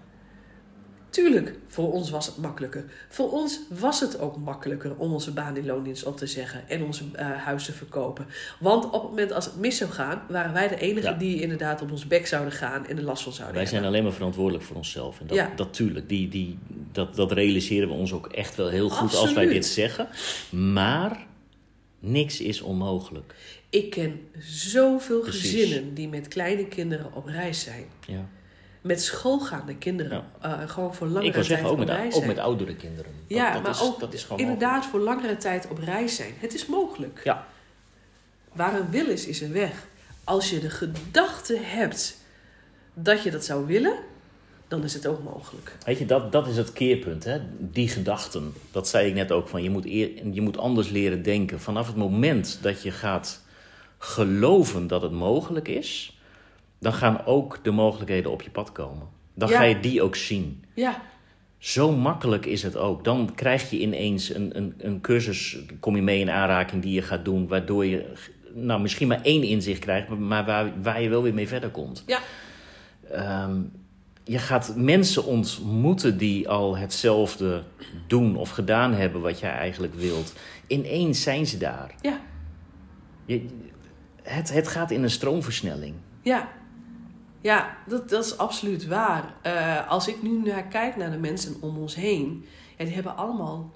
Tuurlijk, 1.11 1.55
voor 1.69 1.93
ons 1.93 2.11
was 2.11 2.27
het 2.27 2.37
makkelijker. 2.37 2.85
Voor 3.09 3.31
ons 3.33 3.61
was 3.69 4.01
het 4.01 4.21
ook 4.21 4.37
makkelijker 4.37 4.97
om 4.97 5.13
onze 5.13 5.33
baan 5.33 5.57
in 5.57 5.67
loondienst 5.67 6.05
op 6.05 6.17
te 6.17 6.27
zeggen 6.27 6.69
en 6.69 6.83
onze 6.85 7.05
eh, 7.13 7.27
huis 7.31 7.65
te 7.65 7.73
verkopen. 7.73 8.27
Want 8.61 8.85
op 8.85 8.93
het 8.93 9.03
moment 9.03 9.33
als 9.33 9.45
het 9.45 9.57
mis 9.57 9.77
zou 9.77 9.91
gaan, 9.91 10.23
waren 10.29 10.53
wij 10.53 10.69
de 10.69 10.77
enige 10.79 11.07
Ja. 11.07 11.13
die 11.13 11.41
inderdaad 11.41 11.83
op 11.83 11.91
ons 11.91 12.07
bek 12.07 12.27
zouden 12.27 12.53
gaan 12.53 12.87
en 12.87 12.97
de 12.97 13.03
last 13.03 13.23
van 13.23 13.33
zouden 13.33 13.57
Wij 13.57 13.65
zijn 13.67 13.75
hebben. 13.77 13.91
alleen 13.93 14.05
maar 14.09 14.17
verantwoordelijk 14.17 14.65
voor 14.65 14.77
onszelf. 14.77 15.21
En 15.21 15.27
dat, 15.27 15.37
Ja. 15.37 15.51
dat 15.57 15.73
tuurlijk, 15.75 16.09
die, 16.09 16.29
die, 16.29 16.59
dat, 16.93 17.15
dat 17.15 17.33
realiseren 17.33 17.89
we 17.89 17.95
ons 17.95 18.13
ook 18.13 18.27
echt 18.27 18.55
wel 18.57 18.69
heel 18.69 18.89
goed 18.89 19.15
als 19.15 19.33
wij 19.33 19.47
dit 19.47 19.67
zeggen. 19.67 20.09
Maar 20.51 21.27
niks 22.01 22.41
is 22.41 22.61
onmogelijk. 22.61 23.35
Ik 23.71 23.91
ken 23.91 24.29
zoveel 24.39 25.21
Precies. 25.21 25.41
gezinnen 25.51 25.95
die 25.95 26.09
met 26.09 26.29
kleine 26.29 26.67
kinderen 26.67 27.15
op 27.15 27.27
reis 27.27 27.61
zijn. 27.61 27.85
Ja. 28.07 28.29
Met 28.81 29.03
schoolgaande 29.03 29.77
kinderen. 29.77 30.25
eh, 30.41 30.69
gewoon 30.69 30.95
voor 30.95 31.07
langere 31.07 31.27
Ik 31.27 31.35
wil 31.35 31.45
zeggen, 31.45 31.67
tijd 31.67 31.77
ook 31.79 31.83
op 31.83 31.87
met, 31.89 31.97
reis 31.97 32.15
ook 32.15 32.23
zijn. 32.23 32.27
met 32.27 32.39
oudere 32.39 32.77
kinderen. 32.77 33.13
Ja, 33.27 33.53
dat 33.53 33.63
maar 33.63 33.71
is, 33.71 33.81
ook 33.83 34.01
dat 34.01 34.13
is 34.15 34.23
gewoon 34.23 34.39
inderdaad 34.39 34.87
voor 34.87 35.01
langere 35.01 35.37
tijd 35.37 35.69
op 35.69 35.79
reis 35.79 36.17
zijn. 36.17 36.33
Het 36.39 36.55
is 36.55 36.67
mogelijk. 36.67 37.21
Ja. 37.25 37.47
Waar 38.53 38.75
een 38.75 38.91
wil 38.91 39.07
is, 39.07 39.27
is 39.27 39.41
een 39.41 39.53
weg. 39.53 39.87
Als 40.25 40.51
je 40.51 40.59
de 40.61 40.71
gedachte 40.71 41.59
hebt 41.63 42.17
dat 42.95 43.23
je 43.23 43.31
dat 43.31 43.45
zou 43.45 43.67
willen, 43.67 43.99
dan 44.71 44.85
is 44.85 44.95
het 44.95 45.07
ook 45.07 45.23
mogelijk. 45.23 45.77
Weet 45.85 45.99
je, 45.99 46.07
dat, 46.07 46.33
dat 46.33 46.47
is 46.47 46.57
het 46.57 46.73
keerpunt, 46.73 47.25
hè? 47.25 47.39
die 47.59 47.89
gedachten. 47.89 48.53
Dat 48.71 48.89
zei 48.89 49.09
ik 49.09 49.15
net 49.15 49.33
ook, 49.33 49.49
van 49.49 49.63
je 49.63 49.71
moet, 49.71 49.85
eer, 49.87 50.11
je 50.33 50.41
moet 50.41 50.59
anders 50.59 50.89
leren 50.89 51.23
denken. 51.23 51.61
Vanaf 51.61 51.87
het 51.87 51.97
moment 51.97 52.59
dat 52.63 52.83
je 52.83 52.91
gaat 52.91 53.45
geloven 53.99 54.87
dat 54.87 55.03
het 55.03 55.13
mogelijk 55.13 55.69
is, 55.69 56.19
dan 56.79 56.93
gaan 56.93 57.25
ook 57.27 57.59
de 57.63 57.71
mogelijkheden 57.71 58.31
op 58.31 58.43
je 58.43 58.51
pad 58.51 58.73
komen. 58.73 59.07
Dan 59.35 59.49
Ja. 59.49 59.57
ga 59.57 59.63
je 59.65 59.81
die 59.81 60.03
ook 60.03 60.17
zien. 60.17 60.65
Ja, 60.75 61.03
Zo 61.59 61.93
makkelijk 61.93 62.47
is 62.47 62.63
het 62.63 62.77
ook. 62.77 63.05
Dan 63.05 63.33
krijg 63.35 63.71
je 63.71 63.79
ineens 63.81 64.35
een, 64.35 64.57
een, 64.57 64.75
een 64.79 65.01
cursus, 65.01 65.59
kom 65.81 65.97
je 65.97 66.03
mee 66.03 66.21
in 66.21 66.31
aanraking 66.31 66.83
die 66.83 66.93
je 66.93 67.03
gaat 67.03 67.25
doen, 67.25 67.49
waardoor 67.49 67.87
je 67.87 68.13
nou, 68.55 68.81
misschien 68.81 69.09
maar 69.09 69.23
één 69.23 69.43
inzicht 69.43 69.81
krijgt, 69.81 70.09
maar 70.09 70.45
waar, 70.45 70.73
waar 70.83 71.03
je 71.03 71.09
wel 71.09 71.23
weer 71.23 71.35
mee 71.35 71.49
verder 71.49 71.71
komt. 71.71 72.05
ja, 72.07 72.19
Ehm, 73.11 73.61
je 74.31 74.39
gaat 74.39 74.77
mensen 74.77 75.25
ontmoeten 75.25 76.19
die 76.19 76.49
al 76.49 76.77
hetzelfde 76.77 77.63
doen 78.07 78.37
of 78.37 78.51
gedaan 78.51 78.93
hebben 78.93 79.21
wat 79.21 79.39
jij 79.39 79.51
eigenlijk 79.51 79.95
wilt. 79.95 80.33
Ineens 80.67 81.23
zijn 81.23 81.47
ze 81.47 81.59
daar. 81.59 81.95
ja, 82.01 82.21
Je, 83.25 83.47
het, 84.23 84.53
het 84.53 84.69
gaat 84.69 84.91
in 84.91 85.03
een 85.03 85.11
stroomversnelling. 85.11 85.95
ja. 86.23 86.49
Ja, 87.43 87.77
dat, 87.87 88.09
dat 88.09 88.25
is 88.25 88.39
absoluut 88.39 88.87
waar. 88.87 89.35
Eh, 89.43 89.89
als 89.89 90.09
ik 90.09 90.23
nu 90.23 90.43
naar 90.43 90.63
kijk 90.63 90.97
naar 90.97 91.11
de 91.11 91.19
mensen 91.19 91.57
om 91.61 91.79
ons 91.79 91.95
heen, 91.95 92.45
ja, 92.79 92.85
die 92.85 92.95
hebben 92.95 93.17
allemaal 93.17 93.73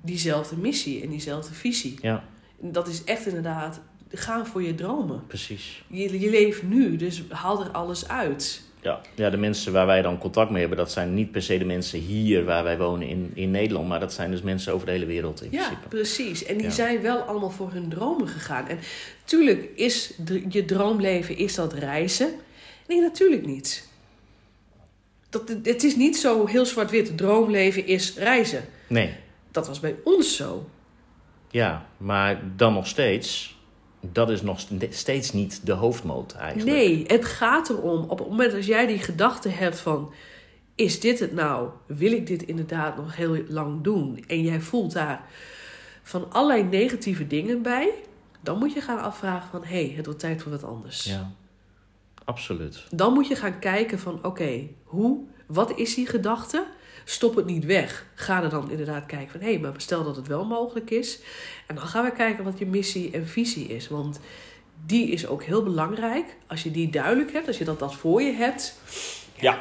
diezelfde 0.00 0.56
missie 0.56 1.02
en 1.02 1.08
diezelfde 1.08 1.54
visie. 1.54 1.98
Ja, 2.02 2.24
dat 2.60 2.88
is 2.88 3.04
echt 3.04 3.26
inderdaad, 3.26 3.80
gaan 4.08 4.46
voor 4.46 4.62
je 4.62 4.74
dromen. 4.74 5.26
precies. 5.26 5.84
Je, 5.88 6.20
je 6.20 6.30
leeft 6.30 6.62
nu, 6.62 6.96
dus 6.96 7.22
haal 7.28 7.64
er 7.64 7.70
alles 7.70 8.08
uit. 8.08 8.67
Ja. 8.88 9.00
ja, 9.14 9.30
de 9.30 9.36
mensen 9.36 9.72
waar 9.72 9.86
wij 9.86 10.02
dan 10.02 10.18
contact 10.18 10.50
mee 10.50 10.60
hebben, 10.60 10.78
dat 10.78 10.90
zijn 10.92 11.14
niet 11.14 11.30
per 11.30 11.42
se 11.42 11.58
de 11.58 11.64
mensen 11.64 11.98
hier 12.00 12.44
waar 12.44 12.64
wij 12.64 12.78
wonen 12.78 13.08
in, 13.08 13.30
in 13.34 13.50
Nederland, 13.50 13.88
maar 13.88 14.00
dat 14.00 14.12
zijn 14.12 14.30
dus 14.30 14.42
mensen 14.42 14.72
over 14.72 14.86
de 14.86 14.92
hele 14.92 15.06
wereld 15.06 15.42
in 15.42 15.48
Ja, 15.50 15.58
principe. 15.66 15.88
precies. 15.88 16.44
En 16.44 16.56
die 16.56 16.66
Ja. 16.66 16.72
zijn 16.72 17.02
wel 17.02 17.18
allemaal 17.18 17.50
voor 17.50 17.72
hun 17.72 17.88
dromen 17.88 18.28
gegaan. 18.28 18.68
En 18.68 18.78
tuurlijk 19.24 19.68
is 19.74 20.12
de- 20.24 20.44
je 20.48 20.64
droomleven, 20.64 21.36
is 21.36 21.54
dat 21.54 21.72
reizen? 21.72 22.30
Nee, 22.86 23.00
natuurlijk 23.00 23.46
niet. 23.46 23.88
Dat, 25.30 25.48
het 25.62 25.84
is 25.84 25.96
niet 25.96 26.16
zo 26.16 26.46
heel 26.46 26.66
zwart-wit. 26.66 27.16
Droomleven 27.16 27.86
is 27.86 28.14
reizen. 28.16 28.64
Nee, 28.86 29.14
Dat 29.50 29.66
was 29.66 29.80
bij 29.80 29.94
ons 30.04 30.36
zo. 30.36 30.68
ja, 31.50 31.86
maar 31.96 32.40
dan 32.56 32.72
nog 32.72 32.86
steeds, 32.86 33.57
dat 34.00 34.30
is 34.30 34.42
nog 34.42 34.60
st- 34.60 34.86
steeds 34.90 35.32
niet 35.32 35.66
de 35.66 35.72
hoofdmoot 35.72 36.32
eigenlijk. 36.32 36.76
Nee, 36.76 37.04
het 37.06 37.24
gaat 37.24 37.70
erom, 37.70 38.04
op 38.08 38.18
het 38.18 38.28
moment 38.28 38.54
als 38.54 38.66
jij 38.66 38.86
die 38.86 38.98
gedachte 38.98 39.48
hebt 39.48 39.80
van... 39.80 40.12
Is 40.74 41.00
dit 41.00 41.18
het 41.18 41.32
nou? 41.32 41.68
Wil 41.86 42.12
ik 42.12 42.26
dit 42.26 42.42
inderdaad 42.42 42.96
nog 42.96 43.16
heel 43.16 43.42
lang 43.48 43.82
doen? 43.82 44.24
En 44.26 44.42
jij 44.42 44.60
voelt 44.60 44.92
daar 44.92 45.24
van 46.02 46.32
allerlei 46.32 46.62
negatieve 46.62 47.26
dingen 47.26 47.62
bij... 47.62 47.90
Dan 48.40 48.58
moet 48.58 48.72
je 48.72 48.80
gaan 48.80 49.00
afvragen 49.00 49.50
van... 49.50 49.64
Hé, 49.64 49.86
hey, 49.86 49.94
het 49.96 50.04
wordt 50.04 50.20
tijd 50.20 50.42
voor 50.42 50.52
wat 50.52 50.64
anders. 50.64 51.04
Ja, 51.04 51.30
absoluut. 52.24 52.84
Dan 52.90 53.12
moet 53.12 53.26
je 53.26 53.34
gaan 53.34 53.58
kijken 53.58 53.98
van... 53.98 54.24
Oké, 54.24 54.60
hoe? 54.84 55.24
Wat 55.46 55.78
is 55.78 55.94
die 55.94 56.06
gedachte? 56.06 56.66
Stop 57.10 57.36
het 57.36 57.46
niet 57.46 57.64
weg. 57.64 58.06
Ga 58.14 58.42
er 58.42 58.50
dan 58.50 58.70
inderdaad 58.70 59.06
kijken 59.06 59.30
van... 59.30 59.40
Hé, 59.40 59.50
hey, 59.50 59.58
maar 59.58 59.72
stel 59.76 60.04
dat 60.04 60.16
het 60.16 60.26
wel 60.26 60.44
mogelijk 60.44 60.90
is. 60.90 61.18
En 61.66 61.74
dan 61.74 61.84
gaan 61.84 62.04
we 62.04 62.12
kijken 62.12 62.44
wat 62.44 62.58
je 62.58 62.66
missie 62.66 63.10
en 63.10 63.26
visie 63.26 63.66
is. 63.68 63.88
Want 63.88 64.20
die 64.86 65.10
is 65.10 65.26
ook 65.26 65.42
heel 65.42 65.62
belangrijk. 65.62 66.36
Als 66.46 66.62
je 66.62 66.70
die 66.70 66.90
duidelijk 66.90 67.32
hebt, 67.32 67.46
als 67.46 67.58
je 67.58 67.64
dat, 67.64 67.78
dat 67.78 67.94
voor 67.94 68.22
je 68.22 68.32
hebt... 68.32 68.80
Ja. 69.34 69.58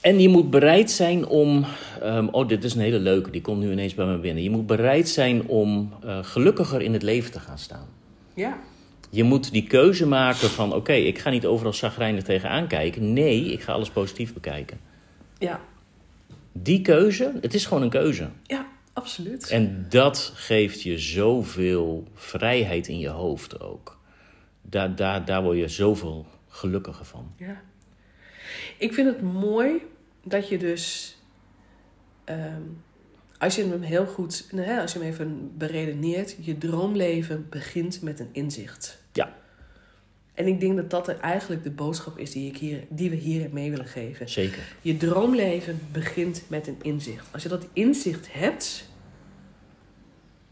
En 0.00 0.20
je 0.20 0.28
moet 0.28 0.50
bereid 0.50 0.90
zijn 0.90 1.26
om. 1.26 1.64
ehm, 2.00 2.26
oh, 2.30 2.48
dit 2.48 2.64
is 2.64 2.74
een 2.74 2.80
hele 2.80 2.98
leuke, 2.98 3.30
die 3.30 3.40
komt 3.40 3.60
nu 3.60 3.70
ineens 3.72 3.94
bij 3.94 4.06
me 4.06 4.18
binnen. 4.18 4.42
Je 4.42 4.50
moet 4.50 4.66
bereid 4.66 5.08
zijn 5.08 5.46
om 5.46 5.92
eh, 6.04 6.18
gelukkiger 6.22 6.82
in 6.82 6.92
het 6.92 7.02
leven 7.02 7.32
te 7.32 7.40
gaan 7.40 7.58
staan. 7.58 7.86
Ja, 8.34 8.58
Je 9.10 9.22
moet 9.22 9.52
die 9.52 9.66
keuze 9.66 10.06
maken 10.06 10.48
van: 10.50 10.74
oké, 10.74 10.92
ik 10.92 11.18
ga 11.18 11.30
niet 11.30 11.46
overal 11.46 11.72
zagrijnig 11.72 12.22
tegenaan 12.22 12.66
kijken. 12.66 13.12
Nee, 13.12 13.52
ik 13.52 13.60
ga 13.60 13.72
alles 13.72 13.90
positief 13.90 14.32
bekijken. 14.34 14.78
ja, 15.38 15.60
Die 16.62 16.82
keuze, 16.82 17.32
het 17.40 17.54
is 17.54 17.66
gewoon 17.66 17.82
een 17.82 17.90
keuze. 17.90 18.28
ja, 18.42 18.66
absoluut. 18.92 19.50
En 19.50 19.86
dat 19.88 20.32
geeft 20.34 20.82
je 20.82 20.98
zoveel 20.98 22.08
vrijheid 22.14 22.88
in 22.88 22.98
je 22.98 23.08
hoofd 23.08 23.60
ook. 23.60 24.00
Daar, 24.62 24.96
daar, 24.96 25.24
daar 25.24 25.42
word 25.42 25.58
je 25.58 25.68
zoveel 25.68 26.26
gelukkiger 26.48 27.04
van. 27.04 27.32
Ja. 27.36 27.62
Ik 28.78 28.94
vind 28.94 29.08
het 29.08 29.22
mooi 29.22 29.82
dat 30.22 30.48
je 30.48 30.58
dus, 30.58 31.16
ehm, 32.24 32.62
als 33.38 33.56
je 33.56 33.64
hem 33.64 33.82
heel 33.82 34.06
goed, 34.06 34.48
nou, 34.50 34.66
hè, 34.66 34.80
als 34.80 34.92
je 34.92 34.98
hem 34.98 35.08
even 35.08 35.52
beredeneert, 35.56 36.36
je 36.40 36.58
droomleven 36.58 37.46
begint 37.50 38.02
met 38.02 38.20
een 38.20 38.28
inzicht. 38.32 39.04
En 40.36 40.46
ik 40.46 40.60
denk 40.60 40.76
dat 40.76 40.90
dat 40.90 41.08
eigenlijk 41.08 41.62
de 41.64 41.70
boodschap 41.70 42.18
is 42.18 42.30
die, 42.30 42.48
ik 42.50 42.56
hier, 42.56 42.84
die 42.88 43.10
we 43.10 43.16
hier 43.16 43.48
mee 43.52 43.70
willen 43.70 43.86
geven. 43.86 44.28
Zeker. 44.28 44.62
Je 44.80 44.96
droomleven 44.96 45.80
begint 45.92 46.42
met 46.46 46.66
een 46.66 46.78
inzicht. 46.82 47.26
Als 47.32 47.42
je 47.42 47.48
dat 47.48 47.66
inzicht 47.72 48.26
hebt, 48.32 48.88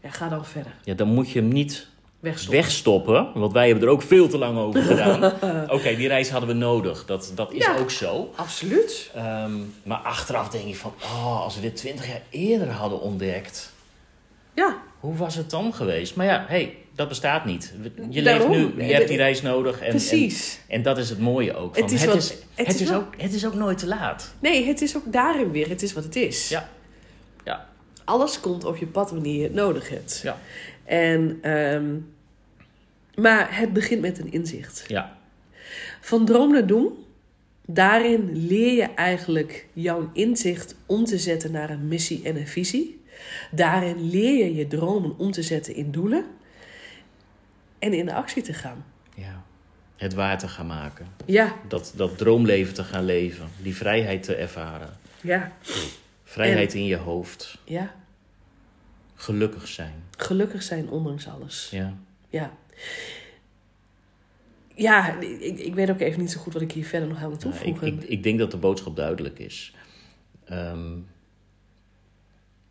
ja, 0.01 0.09
ga 0.09 0.29
dan 0.29 0.45
verder. 0.45 0.71
Ja, 0.83 0.93
dan 0.93 1.07
moet 1.07 1.29
je 1.31 1.39
hem 1.39 1.47
niet 1.47 1.87
Wegstoppen. 2.19 2.61
wegstoppen. 2.61 3.31
Want 3.33 3.53
wij 3.53 3.67
hebben 3.67 3.83
er 3.87 3.89
ook 3.93 4.01
veel 4.01 4.27
te 4.27 4.37
lang 4.37 4.57
over 4.57 4.81
gedaan. 4.83 5.23
Oké, 5.77 5.95
die 5.95 6.07
reis 6.07 6.29
hadden 6.29 6.49
we 6.49 6.55
nodig. 6.55 7.05
Dat, 7.05 7.31
dat 7.35 7.51
is 7.53 7.65
Ja. 7.65 7.77
ook 7.77 7.91
zo. 7.91 8.31
Absoluut. 8.35 9.11
Ehm, 9.15 9.53
maar 9.83 9.97
achteraf 9.97 10.49
denk 10.49 10.67
je 10.67 10.75
van... 10.75 10.93
Oh, 11.03 11.41
als 11.41 11.55
we 11.55 11.61
dit 11.61 11.75
twintig 11.75 12.07
jaar 12.07 12.21
eerder 12.29 12.69
hadden 12.71 13.01
ontdekt... 13.01 13.73
Ja, 14.53 14.77
Hoe 15.05 15.15
was 15.15 15.35
het 15.35 15.49
dan 15.49 15.73
geweest? 15.73 16.15
Maar 16.15 16.25
ja, 16.25 16.45
hey, 16.47 16.77
dat 16.95 17.07
bestaat 17.07 17.45
niet. 17.45 17.73
Je 18.09 18.21
Daarom. 18.21 18.51
leeft 18.51 18.75
nu, 18.75 18.83
je 18.83 18.93
hebt 18.93 19.07
die 19.07 19.17
reis 19.17 19.41
nodig. 19.41 19.79
En, 19.81 19.89
precies. 19.89 20.59
En, 20.67 20.75
en 20.75 20.81
dat 20.81 20.97
is 20.97 21.09
het 21.09 21.19
mooie 21.19 21.55
ook. 21.55 21.73
Van, 21.73 21.83
Het 21.83 21.91
is 21.91 22.05
wat- 22.05 22.15
het, 22.15 22.67
het 22.67 22.79
is 22.81 22.93
ook, 22.93 23.13
het 23.17 23.33
is 23.33 23.45
ook 23.45 23.53
nooit 23.53 23.77
te 23.77 23.87
laat. 23.87 24.33
Nee, 24.39 24.65
het 24.65 24.81
is 24.81 24.97
ook 24.97 25.11
daarin 25.13 25.51
weer. 25.51 25.69
Het 25.69 25.81
is 25.81 25.93
wat 25.93 26.03
het 26.03 26.15
is. 26.15 26.49
Ja. 26.49 26.69
Ja. 27.43 27.69
Alles 28.03 28.39
komt 28.39 28.63
op 28.63 28.77
je 28.77 28.87
pad 28.87 29.11
wanneer 29.11 29.35
je 29.35 29.43
het 29.43 29.53
nodig 29.53 29.89
hebt. 29.89 30.19
Ja. 30.23 30.37
En, 30.83 31.37
ehm, 31.41 31.85
maar 33.15 33.57
het 33.57 33.73
begint 33.73 34.01
met 34.01 34.19
een 34.19 34.31
inzicht. 34.31 34.83
Ja. 34.87 35.17
Van 36.01 36.25
droom 36.25 36.51
naar 36.51 36.67
doen, 36.67 36.93
daarin 37.65 38.47
leer 38.47 38.73
je 38.73 38.89
eigenlijk 38.95 39.65
jouw 39.73 40.09
inzicht 40.13 40.75
om 40.85 41.05
te 41.05 41.17
zetten 41.17 41.51
naar 41.51 41.69
een 41.69 41.87
missie 41.87 42.21
en 42.23 42.35
een 42.35 42.47
visie. 42.47 43.03
Daarin 43.51 44.09
leer 44.09 44.45
je 44.45 44.55
je 44.55 44.67
dromen 44.67 45.17
om 45.17 45.31
te 45.31 45.41
zetten 45.43 45.75
in 45.75 45.91
doelen 45.91 46.25
en 47.79 47.93
in 47.93 48.05
de 48.05 48.13
actie 48.13 48.43
te 48.43 48.53
gaan. 48.53 48.85
ja. 49.15 49.43
Het 49.95 50.13
waar 50.13 50.37
te 50.37 50.47
gaan 50.47 50.67
maken. 50.67 51.07
Ja, 51.25 51.55
Dat, 51.67 51.93
dat 51.95 52.17
droomleven 52.17 52.73
te 52.73 52.83
gaan 52.83 53.03
leven. 53.05 53.47
Die 53.61 53.75
vrijheid 53.75 54.23
te 54.23 54.35
ervaren. 54.35 54.97
ja, 55.21 55.51
Vrijheid 56.23 56.73
in 56.73 56.85
je 56.85 56.95
hoofd. 56.97 57.57
ja. 57.63 57.95
Gelukkig 59.15 59.67
zijn. 59.67 59.93
Gelukkig 60.17 60.63
zijn 60.63 60.89
ondanks 60.89 61.27
alles. 61.27 61.67
Ja. 61.71 61.93
Ja. 62.29 62.51
Ja, 64.75 65.19
ik, 65.19 65.59
ik 65.59 65.73
weet 65.75 65.89
ook 65.89 65.99
even 65.99 66.19
niet 66.19 66.31
zo 66.31 66.39
goed 66.39 66.53
wat 66.53 66.61
ik 66.61 66.71
hier 66.71 66.85
verder 66.85 67.09
nog 67.09 67.21
aan 67.23 67.29
moet 67.29 67.43
Nou, 67.43 67.55
ik, 67.55 67.61
toevoegen. 67.63 67.87
ik, 68.03 68.09
ik 68.09 68.23
denk 68.23 68.39
dat 68.39 68.51
de 68.51 68.57
boodschap 68.57 68.95
duidelijk 68.95 69.39
is. 69.39 69.73
Ehm, 70.45 70.97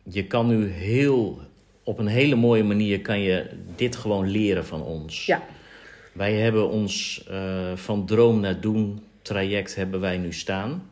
je 0.09 0.27
kan 0.27 0.47
nu 0.47 0.67
heel, 0.67 1.39
op 1.83 1.99
een 1.99 2.07
hele 2.07 2.35
mooie 2.35 2.63
manier 2.63 3.01
kan 3.01 3.19
je 3.19 3.49
dit 3.75 3.95
gewoon 3.95 4.27
leren 4.27 4.65
van 4.65 4.83
ons. 4.83 5.25
Ja. 5.25 5.43
Wij 6.11 6.33
hebben 6.33 6.69
ons 6.69 7.23
eh, 7.29 7.75
van 7.75 8.05
droom 8.05 8.39
naar 8.39 8.59
doen 8.59 9.03
traject 9.21 9.75
hebben 9.75 9.99
wij 9.99 10.17
nu 10.17 10.33
staan. 10.33 10.89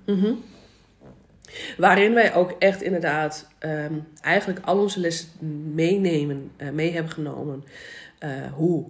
Waarin 1.78 2.14
wij 2.14 2.34
ook 2.34 2.56
echt 2.60 2.82
inderdaad 2.82 3.50
ehm, 3.60 3.94
eigenlijk 4.22 4.60
al 4.66 4.80
onze 4.80 5.00
lessen 5.00 5.30
meenemen, 5.74 6.52
eh, 6.58 6.70
mee 6.70 6.92
hebben 6.92 7.12
genomen. 7.12 7.64
Eh, 8.20 8.30
hoe, 8.54 8.86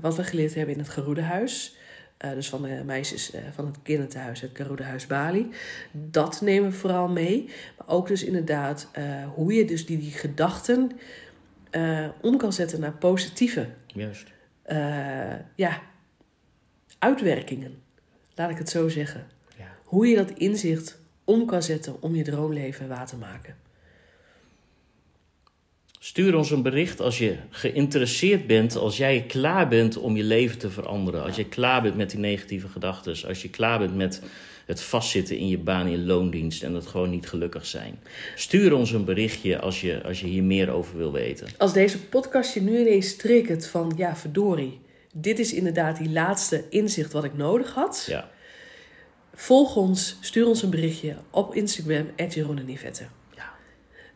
wat 0.00 0.16
we 0.16 0.24
geleerd 0.24 0.54
hebben 0.54 0.74
in 0.74 0.80
het 0.80 0.88
Geroedehuis. 0.88 1.76
Eh, 2.22 2.32
dus 2.32 2.48
van 2.48 2.62
de 2.62 2.82
meisjes 2.84 3.30
eh, 3.30 3.42
van 3.54 3.66
het 3.66 3.76
kinderthuis, 3.82 4.40
het 4.40 4.50
Geroedehuis 4.54 5.06
Bali. 5.06 5.50
Dat 5.92 6.40
nemen 6.40 6.70
we 6.70 6.76
vooral 6.76 7.08
mee. 7.08 7.50
Maar 7.78 7.88
ook 7.88 8.08
dus 8.08 8.24
inderdaad 8.24 8.88
eh, 8.92 9.04
hoe 9.34 9.52
je 9.52 9.64
dus 9.64 9.86
die, 9.86 9.98
die 9.98 10.10
gedachten 10.10 10.90
om 12.20 12.36
kan 12.36 12.52
zetten 12.52 12.80
naar 12.80 12.92
positieve 12.92 13.68
Juist. 13.86 14.26
ja, 15.54 15.80
uitwerkingen. 16.98 17.82
Laat 18.34 18.50
ik 18.50 18.58
het 18.58 18.68
zo 18.68 18.88
zeggen. 18.88 19.26
Ja. 19.58 19.76
Hoe 19.84 20.06
je 20.06 20.16
dat 20.16 20.30
inzicht 20.30 20.98
om 21.24 21.46
kan 21.46 21.62
zetten 21.62 22.02
om 22.02 22.14
je 22.14 22.22
droomleven 22.22 22.88
waar 22.88 23.06
te 23.06 23.16
maken. 23.16 23.56
Stuur 26.04 26.36
ons 26.36 26.50
een 26.50 26.62
bericht 26.62 27.00
als 27.00 27.18
je 27.18 27.36
geïnteresseerd 27.50 28.46
bent, 28.46 28.76
als 28.76 28.96
jij 28.96 29.24
klaar 29.28 29.68
bent 29.68 29.96
om 29.96 30.16
je 30.16 30.22
leven 30.22 30.58
te 30.58 30.70
veranderen. 30.70 31.22
Als 31.22 31.36
je 31.36 31.48
klaar 31.48 31.82
bent 31.82 31.96
met 31.96 32.10
die 32.10 32.18
negatieve 32.18 32.68
gedachten. 32.68 33.28
Als 33.28 33.42
je 33.42 33.50
klaar 33.50 33.78
bent 33.78 33.96
met 33.96 34.22
het 34.66 34.82
vastzitten 34.82 35.36
in 35.36 35.48
je 35.48 35.58
baan 35.58 35.86
in 35.86 36.06
loondienst 36.06 36.62
en 36.62 36.74
het 36.74 36.86
gewoon 36.86 37.10
niet 37.10 37.28
gelukkig 37.28 37.66
zijn. 37.66 37.98
Stuur 38.34 38.74
ons 38.74 38.92
een 38.92 39.04
berichtje 39.04 39.60
als 39.60 39.80
je, 39.80 40.02
als 40.02 40.20
je 40.20 40.26
hier 40.26 40.42
meer 40.42 40.70
over 40.70 40.96
wil 40.96 41.12
weten. 41.12 41.46
Als 41.58 41.72
deze 41.72 42.00
podcast 42.00 42.54
je 42.54 42.60
nu 42.60 42.80
ineens 42.80 43.16
triggert 43.16 43.66
van 43.66 43.92
ja, 43.96 44.16
verdorie. 44.16 44.80
Dit 45.12 45.38
is 45.38 45.52
inderdaad 45.52 45.98
die 45.98 46.10
laatste 46.10 46.64
inzicht 46.68 47.12
wat 47.12 47.24
ik 47.24 47.36
nodig 47.36 47.74
had. 47.74 48.04
Ja, 48.08 48.30
Volg 49.34 49.76
ons, 49.76 50.16
stuur 50.20 50.46
ons 50.46 50.62
een 50.62 50.70
berichtje 50.70 51.16
op 51.30 51.54
Instagram, 51.54 52.06
Jeroen 52.28 52.58
en 52.58 52.70
Yvette. 52.70 53.04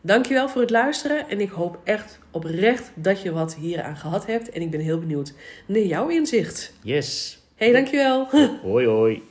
Dankjewel 0.07 0.49
voor 0.49 0.61
het 0.61 0.69
luisteren 0.69 1.29
en 1.29 1.39
ik 1.39 1.49
hoop 1.49 1.79
echt 1.83 2.19
oprecht 2.31 2.91
dat 2.95 3.21
je 3.21 3.31
wat 3.31 3.55
hieraan 3.55 3.97
gehad 3.97 4.25
hebt. 4.25 4.49
En 4.49 4.61
ik 4.61 4.71
ben 4.71 4.79
heel 4.79 4.99
benieuwd 4.99 5.33
naar 5.65 5.81
jouw 5.81 6.07
inzicht. 6.07 6.73
Yes. 6.83 7.39
Hey, 7.55 7.71
dankjewel. 7.71 8.27
Hoi 8.61 8.85
hoi. 8.85 9.21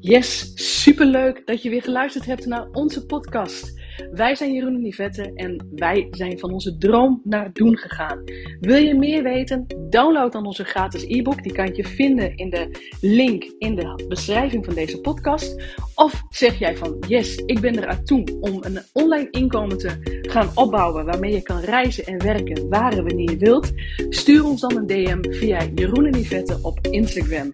Yes, 0.00 0.52
superleuk 0.82 1.46
dat 1.46 1.62
je 1.62 1.70
weer 1.70 1.82
geluisterd 1.82 2.26
hebt 2.26 2.46
naar 2.46 2.68
onze 2.72 3.06
podcast. 3.06 3.80
Wij 4.10 4.34
zijn 4.34 4.52
Jeroen 4.52 4.74
en 4.74 4.86
Yvette 4.86 5.32
en 5.34 5.66
wij 5.74 6.08
zijn 6.10 6.38
van 6.38 6.52
onze 6.52 6.78
droom 6.78 7.20
naar 7.24 7.52
doen 7.52 7.76
gegaan. 7.76 8.22
Wil 8.60 8.76
je 8.76 8.94
meer 8.94 9.22
weten? 9.22 9.66
Download 9.90 10.32
dan 10.32 10.46
onze 10.46 10.64
gratis 10.64 11.04
e-book. 11.04 11.42
Die 11.42 11.52
kan 11.52 11.74
je 11.74 11.84
vinden 11.84 12.36
in 12.36 12.50
de 12.50 12.94
link 13.00 13.44
in 13.58 13.74
de 13.74 14.04
beschrijving 14.08 14.64
van 14.64 14.74
deze 14.74 15.00
podcast. 15.00 15.76
Of 15.94 16.22
zeg 16.30 16.58
jij 16.58 16.76
van 16.76 16.96
yes, 17.08 17.36
ik 17.36 17.60
ben 17.60 17.76
er 17.76 17.86
aan 17.86 18.04
toe 18.04 18.24
om 18.40 18.64
een 18.64 18.78
online 18.92 19.30
inkomen 19.30 19.78
te 19.78 20.20
gaan 20.22 20.50
opbouwen 20.54 21.04
waarmee 21.04 21.32
je 21.32 21.42
kan 21.42 21.60
reizen 21.60 22.04
en 22.04 22.22
werken 22.22 22.68
waar 22.68 22.92
en 22.92 23.04
wanneer 23.04 23.30
je 23.30 23.36
wilt. 23.36 23.72
Stuur 24.08 24.44
ons 24.44 24.60
dan 24.60 24.76
een 24.76 24.86
DM 24.86 25.32
via 25.32 25.66
Jeroen 25.74 26.06
en 26.06 26.20
Yvette 26.20 26.58
op 26.62 26.86
Instagram. 26.86 27.52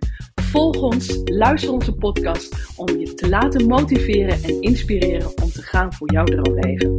Volg 0.54 0.82
ons, 0.82 1.20
luister 1.24 1.72
onze 1.72 1.92
podcast 1.92 2.56
om 2.76 2.98
je 2.98 3.14
te 3.14 3.28
laten 3.28 3.66
motiveren 3.66 4.42
en 4.42 4.60
inspireren 4.60 5.26
om 5.42 5.50
te 5.50 5.62
gaan 5.62 5.92
voor 5.92 6.12
jouw 6.12 6.24
droomleven. 6.24 6.94